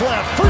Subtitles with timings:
[0.00, 0.43] Left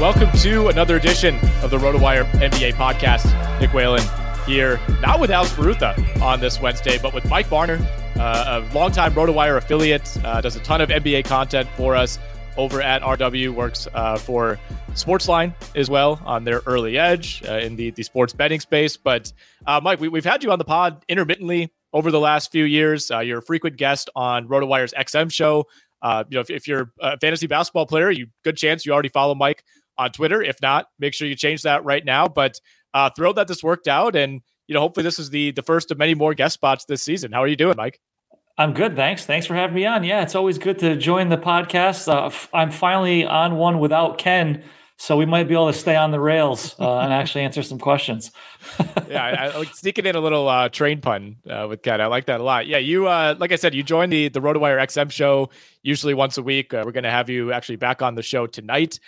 [0.00, 3.26] Welcome to another edition of the RotoWire NBA podcast.
[3.58, 4.00] Nick Whalen
[4.46, 9.12] here, not with Alex Barutha on this Wednesday, but with Mike Varner, uh, a longtime
[9.14, 12.20] RotoWire affiliate, uh, does a ton of NBA content for us
[12.56, 14.60] over at RW, works uh, for
[14.92, 18.96] Sportsline as well on their early edge uh, in the, the sports betting space.
[18.96, 19.32] But
[19.66, 23.10] uh, Mike, we, we've had you on the pod intermittently over the last few years.
[23.10, 25.66] Uh, you're a frequent guest on RotoWire's XM show.
[26.04, 29.34] You know, if, if you're a fantasy basketball player, you good chance you already follow
[29.34, 29.64] Mike
[29.98, 30.42] on Twitter.
[30.42, 32.28] If not, make sure you change that right now.
[32.28, 32.60] But
[32.94, 35.90] uh, thrilled that this worked out, and you know, hopefully this is the the first
[35.90, 37.32] of many more guest spots this season.
[37.32, 38.00] How are you doing, Mike?
[38.56, 39.24] I'm good, thanks.
[39.24, 40.02] Thanks for having me on.
[40.02, 42.12] Yeah, it's always good to join the podcast.
[42.12, 44.64] Uh, f- I'm finally on one without Ken,
[44.96, 47.78] so we might be able to stay on the rails uh, and actually answer some
[47.78, 48.32] questions.
[49.08, 52.00] yeah, I, I like sneaking in a little uh, train pun uh, with Ken.
[52.00, 52.66] I like that a lot.
[52.66, 55.50] Yeah, you uh, like I said, you joined the the RotoWire XM show
[55.84, 56.74] usually once a week.
[56.74, 58.98] Uh, we're going to have you actually back on the show tonight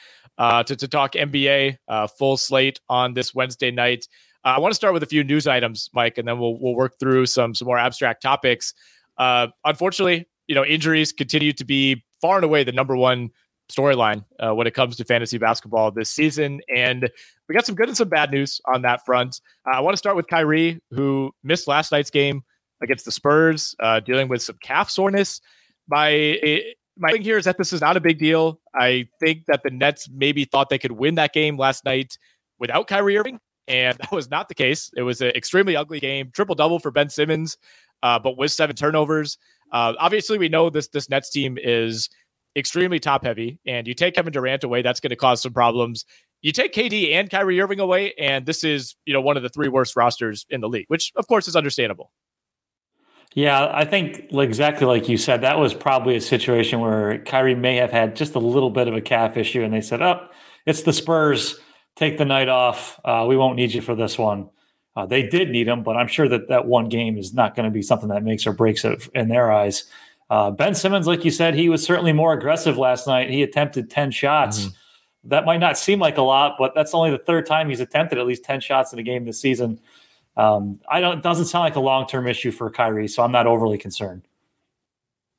[0.41, 4.09] uh, to to talk NBA uh, full slate on this Wednesday night.
[4.45, 6.75] Uh, I want to start with a few news items, Mike, and then we'll we'll
[6.75, 8.75] work through some some more abstract topics.
[9.19, 13.31] Uh, unfortunately, you know, injuries continue to be far and away the number one
[13.71, 16.61] storyline uh, when it comes to fantasy basketball this season.
[16.75, 17.09] And
[17.49, 19.41] we got some good and some bad news on that front.
[19.67, 22.43] Uh, I want to start with Kyrie, who missed last night's game
[22.83, 25.41] against the Spurs, uh, dealing with some calf soreness.
[25.87, 26.11] My
[27.01, 28.61] my thing here is that this is not a big deal.
[28.75, 32.19] I think that the Nets maybe thought they could win that game last night
[32.59, 34.91] without Kyrie Irving, and that was not the case.
[34.97, 37.57] It was an extremely ugly game, triple double for Ben Simmons,
[38.03, 39.39] uh, but with seven turnovers.
[39.73, 42.11] Uh, obviously, we know this this Nets team is
[42.55, 46.05] extremely top heavy, and you take Kevin Durant away, that's going to cause some problems.
[46.43, 49.49] You take KD and Kyrie Irving away, and this is you know one of the
[49.49, 52.13] three worst rosters in the league, which of course is understandable.
[53.35, 57.77] Yeah, I think exactly like you said, that was probably a situation where Kyrie may
[57.77, 60.27] have had just a little bit of a calf issue, and they said, "Oh,
[60.67, 61.59] it's the Spurs.
[61.97, 62.99] Take the night off.
[63.05, 64.51] Uh, we won't need you for this one."
[64.97, 67.65] Uh, they did need him, but I'm sure that that one game is not going
[67.65, 69.85] to be something that makes or breaks it in their eyes.
[70.29, 73.31] Uh, ben Simmons, like you said, he was certainly more aggressive last night.
[73.31, 74.61] He attempted 10 shots.
[74.61, 75.29] Mm-hmm.
[75.31, 78.19] That might not seem like a lot, but that's only the third time he's attempted
[78.19, 79.81] at least 10 shots in a game this season.
[80.41, 81.19] Um, I don't.
[81.19, 84.23] It doesn't sound like a long term issue for Kyrie, so I'm not overly concerned.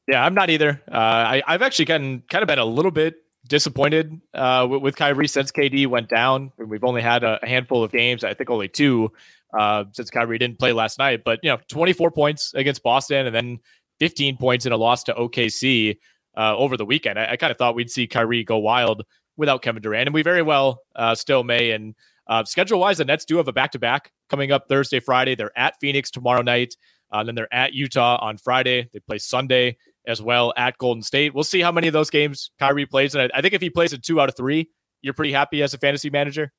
[0.07, 0.79] Yeah, I'm not either.
[0.91, 3.15] Uh, I, I've actually gotten kind of been a little bit
[3.47, 6.51] disappointed uh, with, with Kyrie since KD went down.
[6.57, 9.11] We've only had a handful of games, I think only two,
[9.57, 11.23] uh, since Kyrie didn't play last night.
[11.23, 13.59] But you know, 24 points against Boston, and then
[13.99, 15.97] 15 points in a loss to OKC
[16.37, 17.17] uh, over the weekend.
[17.17, 19.03] I, I kind of thought we'd see Kyrie go wild
[19.35, 21.71] without Kevin Durant, and we very well uh, still may.
[21.71, 21.95] And
[22.27, 25.35] uh, schedule wise, the Nets do have a back to back coming up Thursday, Friday.
[25.35, 26.75] They're at Phoenix tomorrow night.
[27.11, 28.89] Uh, then they're at Utah on Friday.
[28.93, 29.77] They play Sunday
[30.07, 31.33] as well at Golden State.
[31.33, 33.13] We'll see how many of those games Kyrie plays.
[33.15, 34.69] And I, I think if he plays in two out of three,
[35.01, 36.53] you're pretty happy as a fantasy manager.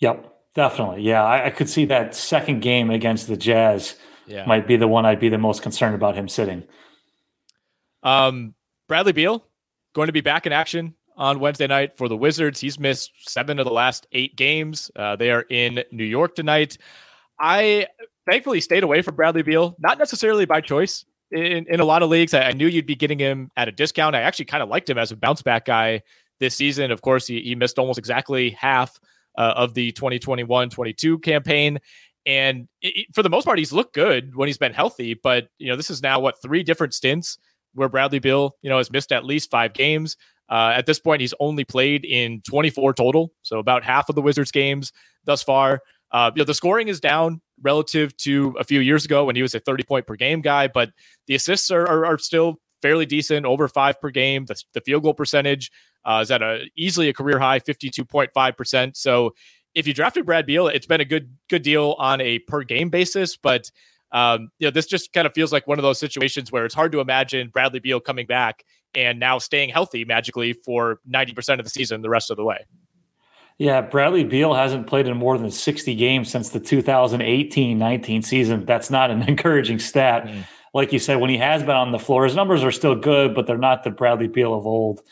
[0.00, 1.02] Yep, definitely.
[1.02, 3.96] Yeah, I, I could see that second game against the Jazz
[4.26, 4.44] Yeah.
[4.44, 6.64] might be the one I'd be the most concerned about him sitting.
[8.02, 8.54] Um,
[8.88, 9.44] Bradley Beal
[9.94, 12.58] going to be back in action on Wednesday night for the Wizards.
[12.58, 14.90] He's missed seven of the last eight games.
[14.96, 16.78] Uh, they are in New York tonight.
[17.38, 17.86] I
[18.28, 21.04] thankfully stayed away from Bradley Beal, not necessarily by choice.
[21.30, 24.16] In, in a lot of leagues, I, knew you'd be getting him at a discount.
[24.16, 26.02] I actually kind of liked him as a bounce back guy
[26.40, 26.90] this season.
[26.90, 28.98] Of course, he, he missed almost exactly half
[29.38, 31.78] uh, of the 2021 22 campaign.
[32.26, 35.14] And it, for the most part, he's looked good when he's been healthy.
[35.14, 37.38] But, you know, this is now what three different stints
[37.74, 40.16] where Bradley Beal, you know, has missed at least five games.
[40.50, 44.22] Uh, at this point, he's only played in 24 total, so about half of the
[44.22, 44.92] Wizards games
[45.24, 45.80] thus far.
[46.12, 49.42] Uh, you know, the scoring is down relative to a few years ago when he
[49.42, 50.90] was a 30 point per game guy, but
[51.26, 54.44] the assists are, are, are still fairly decent, over five per game.
[54.46, 55.70] The, the field goal percentage
[56.04, 58.96] uh, is at a easily a career high, 52.5 percent.
[58.96, 59.34] So
[59.74, 62.88] if you drafted Brad Beal, it's been a good good deal on a per game
[62.88, 63.70] basis, but
[64.12, 66.74] um, you know, this just kind of feels like one of those situations where it's
[66.74, 68.64] hard to imagine Bradley Beal coming back
[68.94, 72.66] and now staying healthy magically for 90% of the season the rest of the way.
[73.58, 78.64] Yeah, Bradley Beal hasn't played in more than 60 games since the 2018 19 season.
[78.64, 80.24] That's not an encouraging stat.
[80.24, 80.44] Mm.
[80.72, 83.34] Like you said, when he has been on the floor, his numbers are still good,
[83.34, 85.02] but they're not the Bradley Beal of old.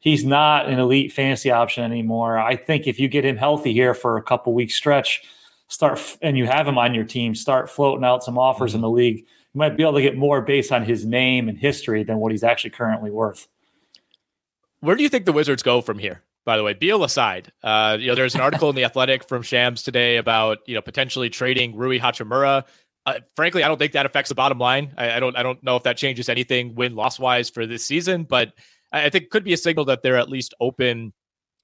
[0.00, 2.38] He's not an elite fantasy option anymore.
[2.38, 5.22] I think if you get him healthy here for a couple weeks stretch,
[5.68, 8.78] start and you have him on your team, start floating out some offers mm-hmm.
[8.78, 9.26] in the league.
[9.54, 12.32] You might be able to get more based on his name and history than what
[12.32, 13.48] he's actually currently worth.
[14.80, 16.22] Where do you think the Wizards go from here?
[16.44, 19.42] By the way, Beal aside, uh, you know, there's an article in the Athletic from
[19.42, 22.64] Shams today about you know potentially trading Rui Hachimura.
[23.04, 24.94] Uh, frankly, I don't think that affects the bottom line.
[24.96, 25.36] I, I, don't.
[25.36, 28.54] I don't know if that changes anything win loss wise for this season, but
[28.92, 31.12] I, I think could be a signal that they're at least open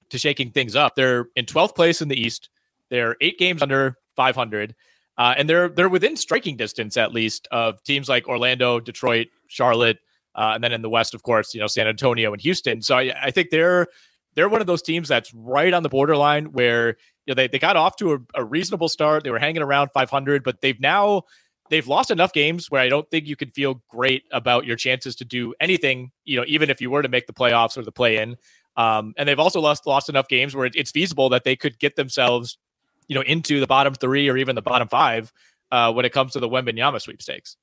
[0.09, 0.95] to shaking things up.
[0.95, 2.49] They're in 12th place in the East.
[2.89, 4.75] They're eight games under 500,
[5.19, 9.99] uh, and they're they're within striking distance at least of teams like Orlando, Detroit, Charlotte,
[10.33, 12.81] uh, and then in the West, of course, you know San Antonio and Houston.
[12.81, 13.87] So I, I think they're
[14.35, 16.95] they're one of those teams that's right on the borderline where
[17.25, 19.25] you know they, they got off to a, a reasonable start.
[19.25, 21.23] They were hanging around 500, but they've now
[21.69, 25.17] they've lost enough games where I don't think you can feel great about your chances
[25.17, 26.11] to do anything.
[26.23, 28.37] You know, even if you were to make the playoffs or the play in.
[28.77, 31.77] Um, and they've also lost lost enough games where it, it's feasible that they could
[31.77, 32.57] get themselves
[33.09, 35.33] you know, into the bottom three or even the bottom five
[35.71, 37.57] uh, when it comes to the Wembanyama sweepstakes.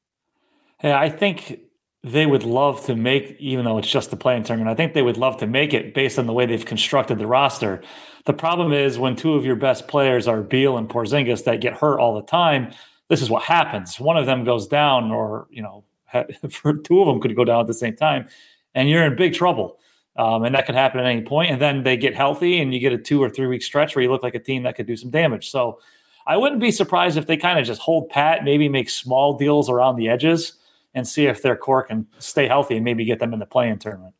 [0.78, 1.60] Hey, I think
[2.02, 5.02] they would love to make, even though it's just the play-in tournament, I think they
[5.02, 7.82] would love to make it based on the way they've constructed the roster.
[8.26, 11.74] The problem is when two of your best players are Beal and Porzingis that get
[11.74, 12.72] hurt all the time,
[13.08, 13.98] this is what happens.
[13.98, 15.84] One of them goes down, or you know,
[16.50, 18.28] for two of them could go down at the same time,
[18.74, 19.78] and you're in big trouble.
[20.16, 21.50] Um, and that could happen at any point.
[21.50, 24.02] And then they get healthy, and you get a two or three week stretch where
[24.02, 25.50] you look like a team that could do some damage.
[25.50, 25.80] So
[26.26, 29.68] I wouldn't be surprised if they kind of just hold pat, maybe make small deals
[29.68, 30.54] around the edges,
[30.94, 33.78] and see if their core can stay healthy and maybe get them in the play-in
[33.78, 34.14] tournament.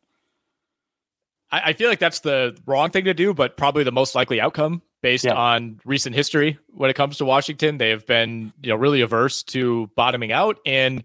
[1.49, 4.81] I, feel like that's the wrong thing to do, but probably the most likely outcome
[5.01, 5.33] based yeah.
[5.33, 7.77] on recent history when it comes to Washington.
[7.77, 10.59] They have been, you know, really averse to bottoming out.
[10.65, 11.03] And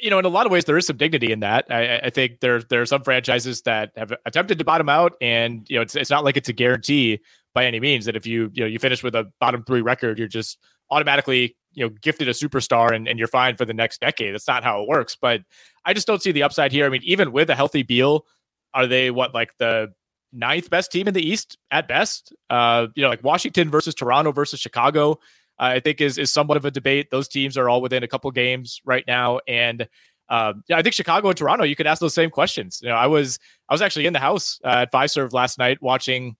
[0.00, 1.66] you know, in a lot of ways, there is some dignity in that.
[1.70, 5.68] I, I, think there there are some franchises that have attempted to bottom out, and
[5.70, 7.20] you know, it's it's not like it's a guarantee
[7.54, 10.18] by any means that if you you know you finish with a bottom three record,
[10.18, 10.58] you're just
[10.90, 14.34] automatically you know gifted a superstar and, and you're fine for the next decade.
[14.34, 15.16] That's not how it works.
[15.20, 15.42] But
[15.84, 16.84] I just don't see the upside here.
[16.84, 18.26] I mean, even with a healthy Beal,
[18.74, 19.92] are they what like the
[20.32, 22.34] ninth best team in the East at best?
[22.50, 25.18] Uh, you know, like Washington versus Toronto versus Chicago.
[25.62, 27.10] I think is is somewhat of a debate.
[27.10, 29.88] Those teams are all within a couple games right now, and
[30.28, 31.64] um, yeah, I think Chicago and Toronto.
[31.64, 32.80] You could ask those same questions.
[32.82, 33.38] You know, I was
[33.68, 36.36] I was actually in the house uh, at Fiserv last night watching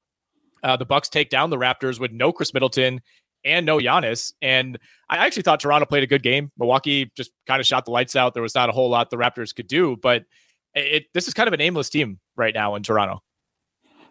[0.63, 3.01] uh, the Bucks take down the Raptors with no Khris Middleton
[3.45, 6.51] and no Giannis, and I actually thought Toronto played a good game.
[6.59, 8.35] Milwaukee just kind of shot the lights out.
[8.35, 10.25] There was not a whole lot the Raptors could do, but
[10.75, 13.23] it, this is kind of an aimless team right now in Toronto.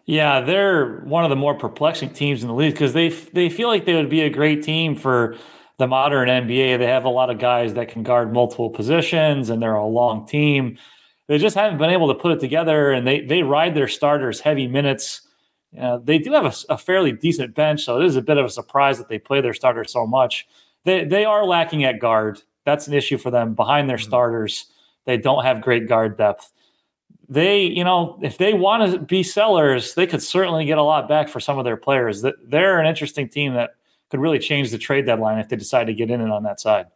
[0.04, 3.68] Yeah, they're one of the more perplexing teams in the league because they they feel
[3.68, 5.36] like they would be a great team for
[5.78, 6.78] the modern NBA.
[6.78, 10.26] They have a lot of guys that can guard multiple positions, and they're a long
[10.26, 10.78] team.
[11.28, 14.40] They just haven't been able to put it together, and they they ride their starters
[14.40, 15.22] heavy minutes.
[15.78, 18.44] Uh, they do have a, a, fairly decent bench, so it is a bit of
[18.44, 20.46] a surprise that they play their starters so much.
[20.84, 22.42] They they are lacking at guard.
[22.64, 24.08] That's an issue for them behind their mm-hmm.
[24.08, 24.66] starters.
[25.04, 26.52] They don't have great guard depth
[27.32, 31.08] they, you know, if they want to be sellers, they could certainly get a lot
[31.08, 32.20] back for some of their players.
[32.20, 33.70] That they're an interesting team that
[34.10, 36.60] could really change the trade deadline if they decide to get in it on that
[36.60, 36.86] side.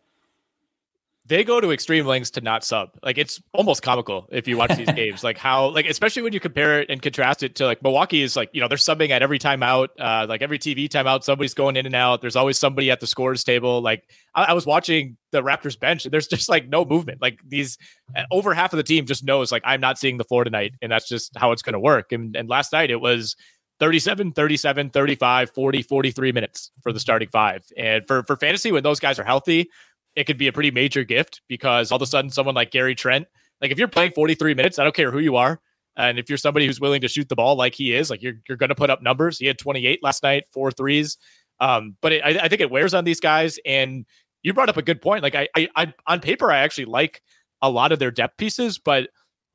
[1.29, 2.91] They go to extreme lengths to not sub.
[3.03, 5.25] Like it's almost comical if you watch these games.
[5.25, 8.37] Like how, like especially when you compare it and contrast it to like Milwaukee is
[8.37, 11.77] like you know they're subbing at every timeout, uh, like every TV timeout, somebody's going
[11.77, 12.21] in and out.
[12.21, 13.81] There's always somebody at the scores table.
[13.81, 17.21] Like I, I was watching the Raptors bench, and there's just like no movement.
[17.21, 17.77] Like these
[18.15, 20.75] uh, over half of the team just knows like I'm not seeing the floor tonight,
[20.81, 22.13] and that's just how it's going to work.
[22.13, 23.35] And and last night it was
[23.81, 27.65] 37, 37, 35, 40, 43 minutes for the starting five.
[27.77, 29.69] And for, for fantasy, when those guys are healthy,
[30.17, 32.95] it could be a pretty major gift because all of a sudden someone like Gary
[32.95, 33.27] Trent,
[33.61, 35.61] like if you're playing 43 minutes, I don't care who you are.
[35.97, 38.35] And if you're somebody who's willing to shoot the ball like he is, like you're,
[38.49, 39.39] you're going to put up numbers.
[39.39, 41.17] He had 28 last night, four threes.
[41.61, 43.59] Um, but it, I, I think it wears on these guys.
[43.65, 44.05] And
[44.43, 45.23] you brought up a good point.
[45.23, 47.23] Like I, I, I, on paper, I actually like
[47.63, 49.09] a lot of their depth pieces, but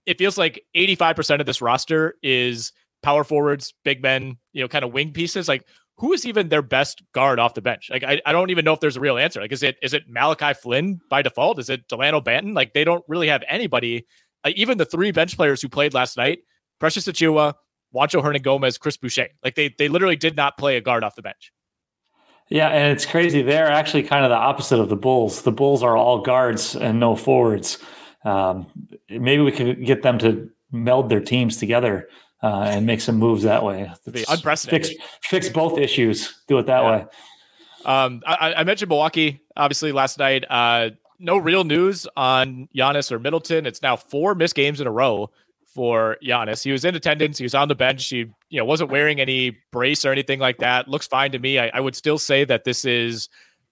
[0.06, 4.84] it feels like 85% of this roster is power forwards, big men, you know, kind
[4.84, 5.48] of wing pieces.
[5.48, 5.68] Like
[6.02, 7.90] who is even their best guard off the bench?
[7.92, 9.40] Like, I, I don't even know if there's a real answer.
[9.40, 11.60] Like, is it is it Malachi Flynn by default?
[11.60, 12.56] Is it Dalano Banton?
[12.56, 14.08] Like, they don't really have anybody.
[14.44, 16.40] Uh, even the three bench players who played last night,
[16.80, 17.54] Precious Achiuwa,
[17.94, 19.28] Juancho Hernangomez, Chris Boucher.
[19.44, 21.54] Like, they they literally did not play a guard off the bench.
[22.50, 23.44] Yeah, and it's crazy.
[23.44, 25.44] They're actually kind of the opposite of the Bulls.
[25.44, 27.78] The Bulls are all guards and no forwards.
[28.26, 28.66] Um,
[29.08, 32.10] maybe we could get them to meld their teams together
[32.44, 33.92] uh, and make some moves that way.
[34.30, 34.88] unprecedented.
[34.88, 36.42] Fix, fix both issues.
[36.48, 36.92] Do it that yeah.
[36.92, 37.06] way.
[37.86, 40.46] Um, I, I, mentioned Milwaukee obviously last night.
[40.48, 43.66] Uh, no real news on Giannis or Middleton.
[43.66, 45.32] It's now four missed games in a row
[45.74, 46.64] for Giannis.
[46.64, 47.38] He was in attendance.
[47.38, 48.08] He was on the bench.
[48.08, 50.88] He you know wasn't wearing any brace or anything like that.
[50.88, 51.60] Looks fine to me.
[51.60, 53.30] I, I would still say that this is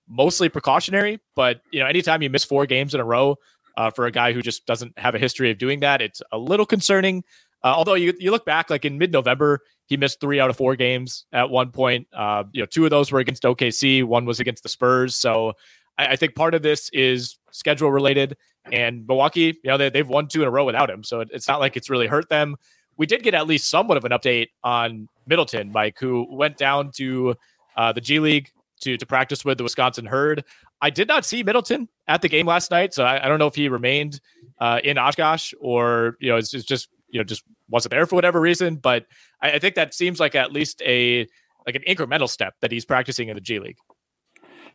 [0.07, 3.37] mostly precautionary, but you know anytime you miss four games in a row
[3.77, 6.37] uh, for a guy who just doesn't have a history of doing that, it's a
[6.37, 7.23] little concerning.
[7.63, 10.57] Uh, although you you look back, like in mid November, he missed three out of
[10.57, 12.07] four games at one point.
[12.13, 15.15] Uh, you know, two of those were against OKC, one was against the Spurs.
[15.15, 15.53] So
[15.97, 18.37] I, I think part of this is schedule related.
[18.71, 21.29] And Milwaukee, you know, they, they've won two in a row without him, so it,
[21.33, 22.55] it's not like it's really hurt them.
[22.97, 26.91] We did get at least somewhat of an update on Middleton, Mike, who went down
[26.97, 27.35] to
[27.75, 28.51] uh, the G League
[28.81, 30.43] to to practice with the Wisconsin Herd.
[30.81, 33.47] I did not see Middleton at the game last night, so I, I don't know
[33.47, 34.21] if he remained
[34.59, 38.15] uh, in Oshkosh or you know it's, it's just you know just wasn't there for
[38.15, 38.75] whatever reason.
[38.75, 39.05] But
[39.41, 41.27] I, I think that seems like at least a
[41.65, 43.77] like an incremental step that he's practicing in the G League.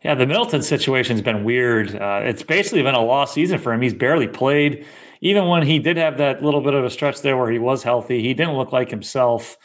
[0.03, 1.97] Yeah, the Middleton situation's been weird.
[1.97, 3.81] Uh, it's basically been a lost season for him.
[3.81, 4.85] He's barely played.
[5.23, 7.83] Even when he did have that little bit of a stretch there where he was
[7.83, 9.57] healthy, he didn't look like himself.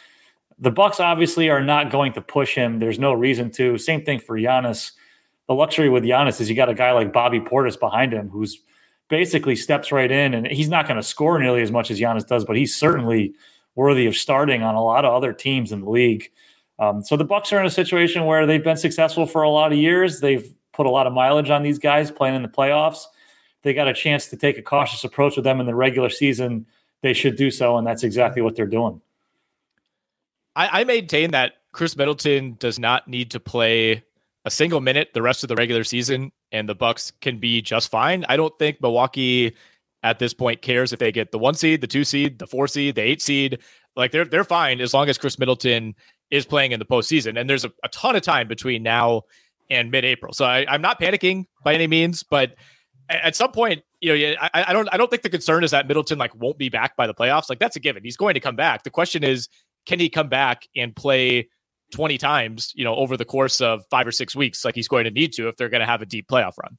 [0.58, 2.80] The Bucks obviously are not going to push him.
[2.80, 3.78] There's no reason to.
[3.78, 4.94] Same thing for Giannis.
[5.48, 8.62] The luxury with Giannis is you got a guy like Bobby Portis behind him who's
[9.10, 12.26] basically steps right in, and he's not going to score nearly as much as Giannis
[12.26, 13.34] does, but he's certainly
[13.76, 16.32] worthy of starting on a lot of other teams in the league.
[16.80, 19.72] Um, so the Bucks are in a situation where they've been successful for a lot
[19.72, 20.22] of years.
[20.22, 23.04] They've put a lot of mileage on these guys playing in the playoffs.
[23.64, 26.66] They got a chance to take a cautious approach with them in the regular season.
[27.02, 29.02] They should do so, and that's exactly what they're doing.
[30.56, 34.04] I, I maintain that Khris Middleton does not need to play
[34.46, 37.92] a single minute the rest of the regular season and the Bucks can be just
[37.92, 38.26] fine.
[38.30, 39.56] I don't think Milwaukee
[40.04, 42.68] at this point cares if they get the one seed, the two seed, the four
[42.68, 43.60] seed, the eight seed.
[43.96, 45.94] Like they're they're fine as long as Khris Middleton
[46.32, 47.40] is playing in the postseason.
[47.40, 49.24] And there's a, a ton of time between now
[49.70, 50.34] and mid-April.
[50.34, 52.56] So I, am not panicking by any means, but
[53.10, 55.88] at some point, you know, I, I don't I don't think the concern is that
[55.88, 57.50] Middleton like won't be back by the playoffs.
[57.50, 58.04] Like that's a given.
[58.04, 58.84] He's going to come back.
[58.84, 59.50] The question is,
[59.86, 61.50] can he come back and play
[61.92, 65.06] 20 times, you know, over the course of five or six weeks, like he's going
[65.06, 66.78] to need to if they're going to have a deep playoff run.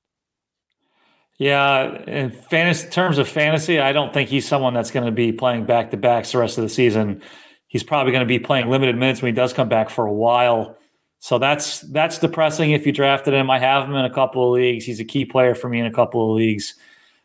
[1.39, 5.33] Yeah, in fantasy terms of fantasy, I don't think he's someone that's going to be
[5.33, 7.23] playing back to backs the rest of the season.
[7.67, 10.13] He's probably going to be playing limited minutes when he does come back for a
[10.13, 10.77] while.
[11.21, 13.51] So that's that's depressing if you drafted him.
[13.51, 14.85] I have him in a couple of leagues.
[14.85, 16.75] He's a key player for me in a couple of leagues.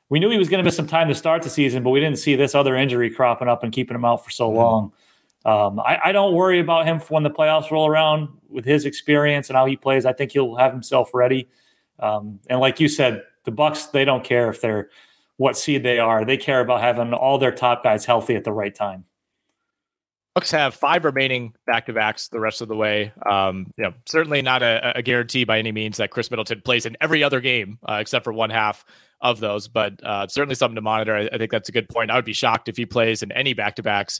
[0.08, 2.00] We knew he was going to miss some time to start the season, but we
[2.00, 4.60] didn't see this other injury cropping up and keeping him out for so mm-hmm.
[5.46, 9.48] Um, I, I, don't worry about him when the playoffs roll around with his experience
[9.50, 10.04] and how he plays.
[10.04, 11.48] I think he'll have himself ready.
[12.00, 14.90] Um, and like you said, the Bucks they don't care if they're
[15.38, 16.26] what seed they are.
[16.26, 19.06] They care about having all their top guys healthy at the right time.
[20.34, 23.14] Bucks have five remaining back to backs the rest of the way.
[23.26, 26.86] Um, you know, certainly not a, a, guarantee by any means that Khris Middleton plays
[26.86, 28.84] in every other game uh, except for one half
[29.22, 31.16] of those, but uh, certainly something to monitor.
[31.16, 32.12] I, I, think that's a good point.
[32.12, 34.20] I would be shocked if he plays in any back to backs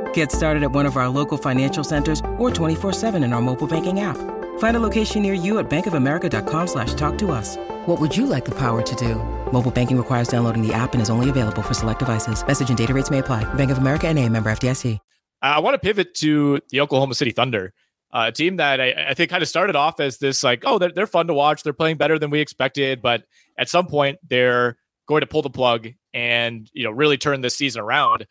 [0.13, 3.99] Get started at one of our local financial centers or 24-7 in our mobile banking
[3.99, 4.17] app.
[4.57, 7.57] Find a location near you at bankofamerica.com slash talk to us.
[7.85, 9.15] What would you like the power to do?
[9.51, 12.45] Mobile banking requires downloading the app and is only available for select devices.
[12.45, 13.43] Message and data rates may apply.
[13.53, 14.97] Bank of America and a member FDIC.
[15.41, 17.73] I want to pivot to the Oklahoma City Thunder,
[18.13, 20.77] uh, a team that I, I, think kind of started off as this like, oh,
[20.77, 21.63] they're, they're fun to watch.
[21.63, 23.01] They're playing better than we expected.
[23.01, 23.23] But
[23.57, 24.77] at some point, they're
[25.07, 28.27] going to pull the plug and, you know, really turn this season around.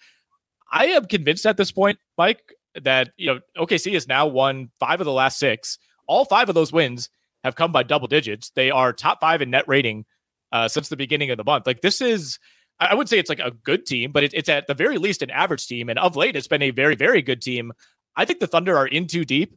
[0.70, 2.42] I am convinced at this point, Mike,
[2.80, 5.78] that, you know, OKC has now won five of the last six.
[6.06, 7.10] All five of those wins
[7.44, 8.50] have come by double digits.
[8.54, 10.04] They are top five in net rating
[10.52, 11.66] uh, since the beginning of the month.
[11.66, 12.38] Like this is,
[12.78, 15.22] I would say it's like a good team, but it, it's at the very least
[15.22, 15.88] an average team.
[15.88, 17.72] And of late, it's been a very, very good team.
[18.16, 19.56] I think the Thunder are in too deep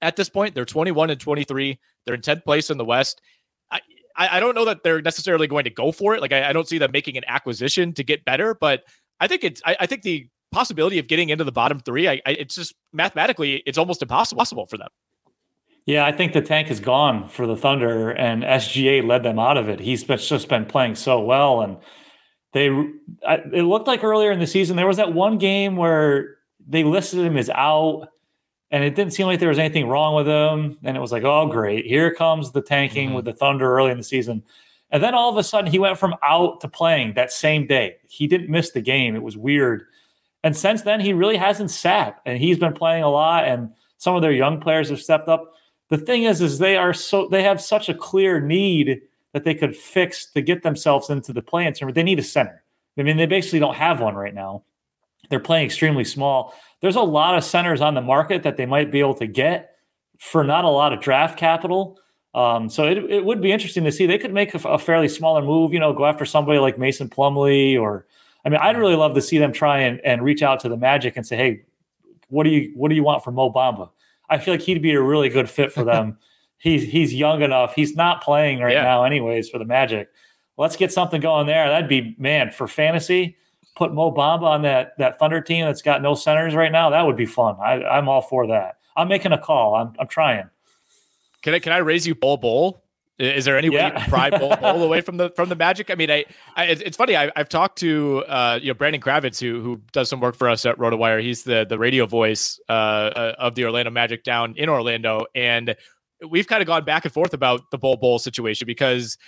[0.00, 0.54] at this point.
[0.54, 1.78] They're 21 and 23.
[2.04, 3.20] They're in 10th place in the West.
[4.16, 6.20] I, I don't know that they're necessarily going to go for it.
[6.20, 8.82] Like I, I don't see them making an acquisition to get better, but
[9.20, 12.20] I think it's I, I think the possibility of getting into the bottom three, I,
[12.26, 14.88] I, it's just mathematically it's almost impossible for them.
[15.84, 19.56] Yeah, I think the tank is gone for the Thunder, and SGA led them out
[19.56, 19.80] of it.
[19.80, 21.76] He's been, just been playing so well, and
[22.52, 22.68] they.
[23.26, 26.84] I, it looked like earlier in the season there was that one game where they
[26.84, 28.08] listed him as out,
[28.70, 30.78] and it didn't seem like there was anything wrong with him.
[30.84, 33.16] And it was like, oh great, here comes the tanking mm-hmm.
[33.16, 34.44] with the Thunder early in the season,
[34.92, 37.96] and then all of a sudden he went from out to playing that same day.
[38.08, 39.16] He didn't miss the game.
[39.16, 39.86] It was weird,
[40.42, 44.16] and since then he really hasn't sat, and he's been playing a lot, and some
[44.16, 45.52] of their young players have stepped up
[45.92, 49.02] the thing is, is they are so they have such a clear need
[49.34, 51.96] that they could fix to get themselves into the play-in tournament.
[51.96, 52.64] They need a center.
[52.96, 54.64] I mean, they basically don't have one right now.
[55.28, 56.54] They're playing extremely small.
[56.80, 59.76] There's a lot of centers on the market that they might be able to get
[60.18, 61.98] for not a lot of draft capital.
[62.34, 64.06] Um, so it, it would be interesting to see.
[64.06, 67.10] They could make a, a, fairly smaller move, you know, go after somebody like Mason
[67.10, 68.06] Plumlee or
[68.44, 70.76] I mean, I'd really love to see them try and, and reach out to the
[70.76, 71.62] Magic and say, hey,
[72.28, 73.90] what do you what do you want from Mo Bamba?
[74.28, 76.18] I feel like he'd be a really good fit for them.
[76.58, 77.74] he's he's young enough.
[77.74, 78.82] He's not playing right yeah.
[78.82, 80.08] now, anyways, for the Magic.
[80.56, 81.68] Let's get something going there.
[81.68, 83.36] That'd be man for fantasy.
[83.76, 86.90] Put Mo Bamba on that that Thunder team that's got no centers right now.
[86.90, 87.56] That would be fun.
[87.62, 88.78] I, I'm all for that.
[88.96, 89.74] I'm making a call.
[89.74, 90.48] I'm I'm trying.
[91.42, 92.81] Can I can I raise you Bol Bol?
[93.18, 93.86] Is there any way yeah.
[93.88, 95.90] you can pry Bol Bol away from the from the Magic?
[95.90, 96.24] I mean, I,
[96.56, 97.14] I it's funny.
[97.16, 100.48] I, have talked to uh, you know Brandon Kravitz, who who does some work for
[100.48, 101.22] us at RotoWire.
[101.22, 105.76] He's the the radio voice uh, uh, of the Orlando Magic down in Orlando, and
[106.28, 109.18] we've kind of gone back and forth about the Bol Bol situation because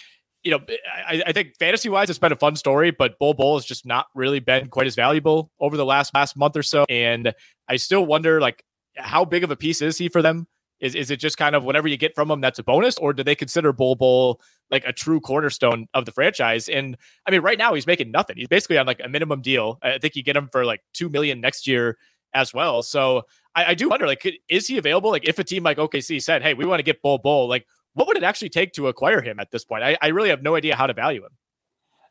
[0.43, 0.61] you know
[1.07, 3.85] I, I think fantasy wise it's been a fun story, but Bol Bol has just
[3.85, 7.35] not really been quite as valuable over the last last month or so, and
[7.69, 8.65] I still wonder like
[8.97, 10.47] how big of a piece is he for them?
[10.81, 13.13] Is is it just kind of whatever you get from them that's a bonus, or
[13.13, 16.69] do they consider Bol Bol like a true cornerstone of the franchise?
[16.69, 18.37] And I mean, right now he's making nothing.
[18.37, 19.79] He's basically on like a minimum deal.
[19.83, 21.97] I think you get him for like two million next year
[22.35, 22.83] as well.
[22.83, 23.23] So
[23.55, 25.11] I, I do wonder, like, is he available?
[25.11, 27.67] Like, if a team like OKC said, "Hey, we want to get Bol Bol," like,
[27.95, 29.85] what would it actually take to acquire him at this point?
[29.85, 31.31] I, I really have no idea how to value him.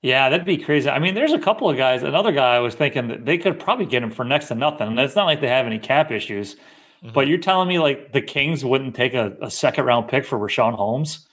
[0.02, 0.90] Yeah, that'd be crazy.
[0.90, 2.04] I mean, there's a couple of guys.
[2.04, 4.88] Another guy I was thinking that they could probably get him for next to nothing.
[4.88, 6.58] And it's not like they have any cap issues.
[7.04, 7.14] Mm-hmm.
[7.14, 10.40] But you're telling me like the Kings wouldn't take a, a second round pick for
[10.40, 11.28] Richaun Holmes,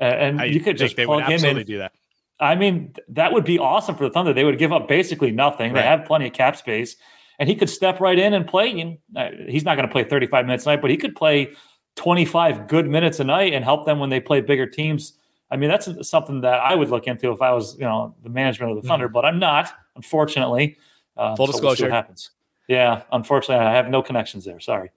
[0.00, 1.66] uh, and I you could just plug him in.
[1.66, 1.92] Do that.
[2.38, 4.32] I mean, that would be awesome for the Thunder.
[4.32, 5.72] They would give up basically nothing.
[5.72, 5.80] Right.
[5.80, 6.96] They have plenty of cap space,
[7.38, 8.78] and he could step right in and play.
[8.78, 11.52] And uh, he's not going to play 35 minutes a night, but he could play
[11.96, 15.14] 25 good minutes a night and help them when they play bigger teams.
[15.50, 18.28] I mean, that's something that I would look into if I was, you know, the
[18.28, 19.12] management of the Thunder, mm.
[19.12, 20.76] but I'm not, unfortunately.
[21.16, 22.30] Uh, Full so disclosure we'll happens.
[22.68, 24.60] Yeah, unfortunately, I have no connections there.
[24.60, 24.90] Sorry.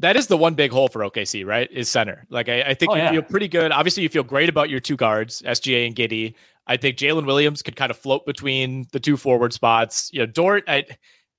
[0.00, 1.68] That is the one big hole for OKC, right?
[1.72, 2.24] Is center.
[2.30, 3.10] Like I, I think oh, you yeah.
[3.10, 3.72] feel pretty good.
[3.72, 6.34] Obviously, you feel great about your two guards, SGA and Giddey.
[6.66, 10.10] I think Jalen Williams could kind of float between the two forward spots.
[10.12, 10.84] You know, Dort, I,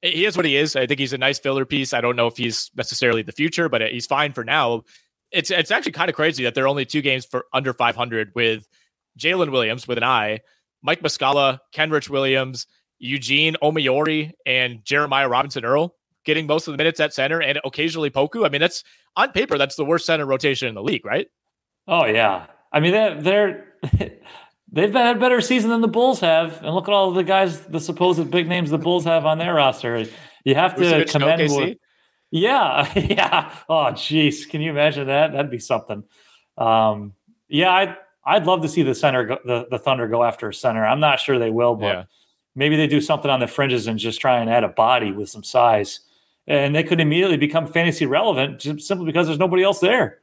[0.01, 0.75] he is what he is.
[0.75, 1.93] I think he's a nice filler piece.
[1.93, 4.83] I don't know if he's necessarily the future, but he's fine for now.
[5.31, 8.31] It's it's actually kind of crazy that there are only two games for under 500
[8.33, 8.67] with
[9.17, 10.39] Jalen Williams with an I,
[10.81, 12.65] Mike Muscala, Kenrich Williams,
[12.97, 15.95] Eugene Omoruyi, and Jeremiah Robinson Earl
[16.29, 18.45] getting most of the minutes at center and occasionally Poku.
[18.45, 18.83] I mean, that's
[19.15, 21.27] on paper, that's the worst center rotation in the league, right?
[21.87, 22.45] Oh yeah.
[22.71, 23.73] I mean, they're, they're
[24.71, 27.79] they've had better season than the Bulls have, and look at all the guys, the
[27.79, 30.05] supposed big names the Bulls have on their roster.
[30.43, 31.41] You have to commend.
[31.51, 31.77] With,
[32.31, 33.53] yeah, yeah.
[33.67, 35.31] Oh, jeez, can you imagine that?
[35.31, 36.03] That'd be something.
[36.57, 37.13] Um,
[37.47, 40.53] yeah, I'd I'd love to see the center, go, the the Thunder go after a
[40.53, 40.85] center.
[40.85, 42.03] I'm not sure they will, but yeah.
[42.55, 45.29] maybe they do something on the fringes and just try and add a body with
[45.29, 46.01] some size,
[46.49, 50.19] and they could immediately become fantasy relevant just simply because there's nobody else there.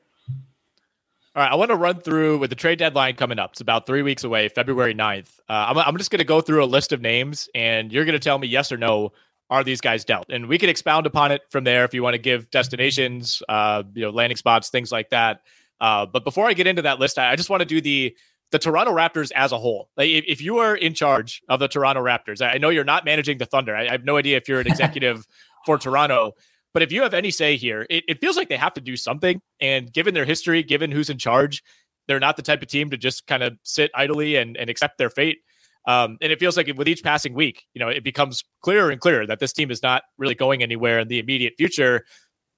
[1.37, 3.53] All right, I want to run through with the trade deadline coming up.
[3.53, 5.39] It's about three weeks away, February 9th.
[5.49, 8.15] Uh, I'm, I'm just going to go through a list of names, and you're going
[8.15, 9.13] to tell me yes or no.
[9.49, 10.27] Are these guys dealt?
[10.29, 13.85] And we can expound upon it from there if you want to give destinations, uh,
[13.95, 15.43] you know, landing spots, things like that.
[15.81, 18.17] Uh, but before I get into that list, I, I just want to do the
[18.51, 19.89] the Toronto Raptors as a whole.
[19.97, 22.85] Like, if, if you are in charge of the Toronto Raptors, I, I know you're
[22.85, 23.77] not managing the Thunder.
[23.77, 25.27] I, I have no idea if you're an executive
[25.67, 26.33] for Toronto.
[26.73, 28.97] But if you have any say here, it, it feels like they have to do
[28.97, 29.41] something.
[29.61, 31.63] And given their history, given who's in charge,
[32.07, 34.99] they're not the type of team to just kind of sit idly and, and accept
[34.99, 35.39] their fate.
[35.87, 39.01] Um, and it feels like with each passing week, you know, it becomes clearer and
[39.01, 42.05] clearer that this team is not really going anywhere in the immediate future.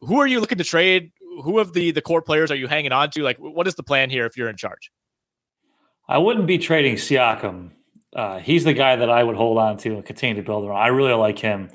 [0.00, 1.12] Who are you looking to trade?
[1.42, 3.22] Who of the the core players are you hanging on to?
[3.22, 4.90] Like, what is the plan here if you're in charge?
[6.08, 7.70] I wouldn't be trading Siakam.
[8.16, 10.78] Uh, he's the guy that I would hold on to and continue to build around.
[10.78, 11.68] I really like him.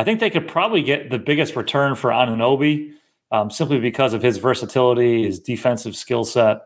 [0.00, 2.94] I think they could probably get the biggest return for Anunoby
[3.32, 6.62] um, simply because of his versatility, his defensive skill set.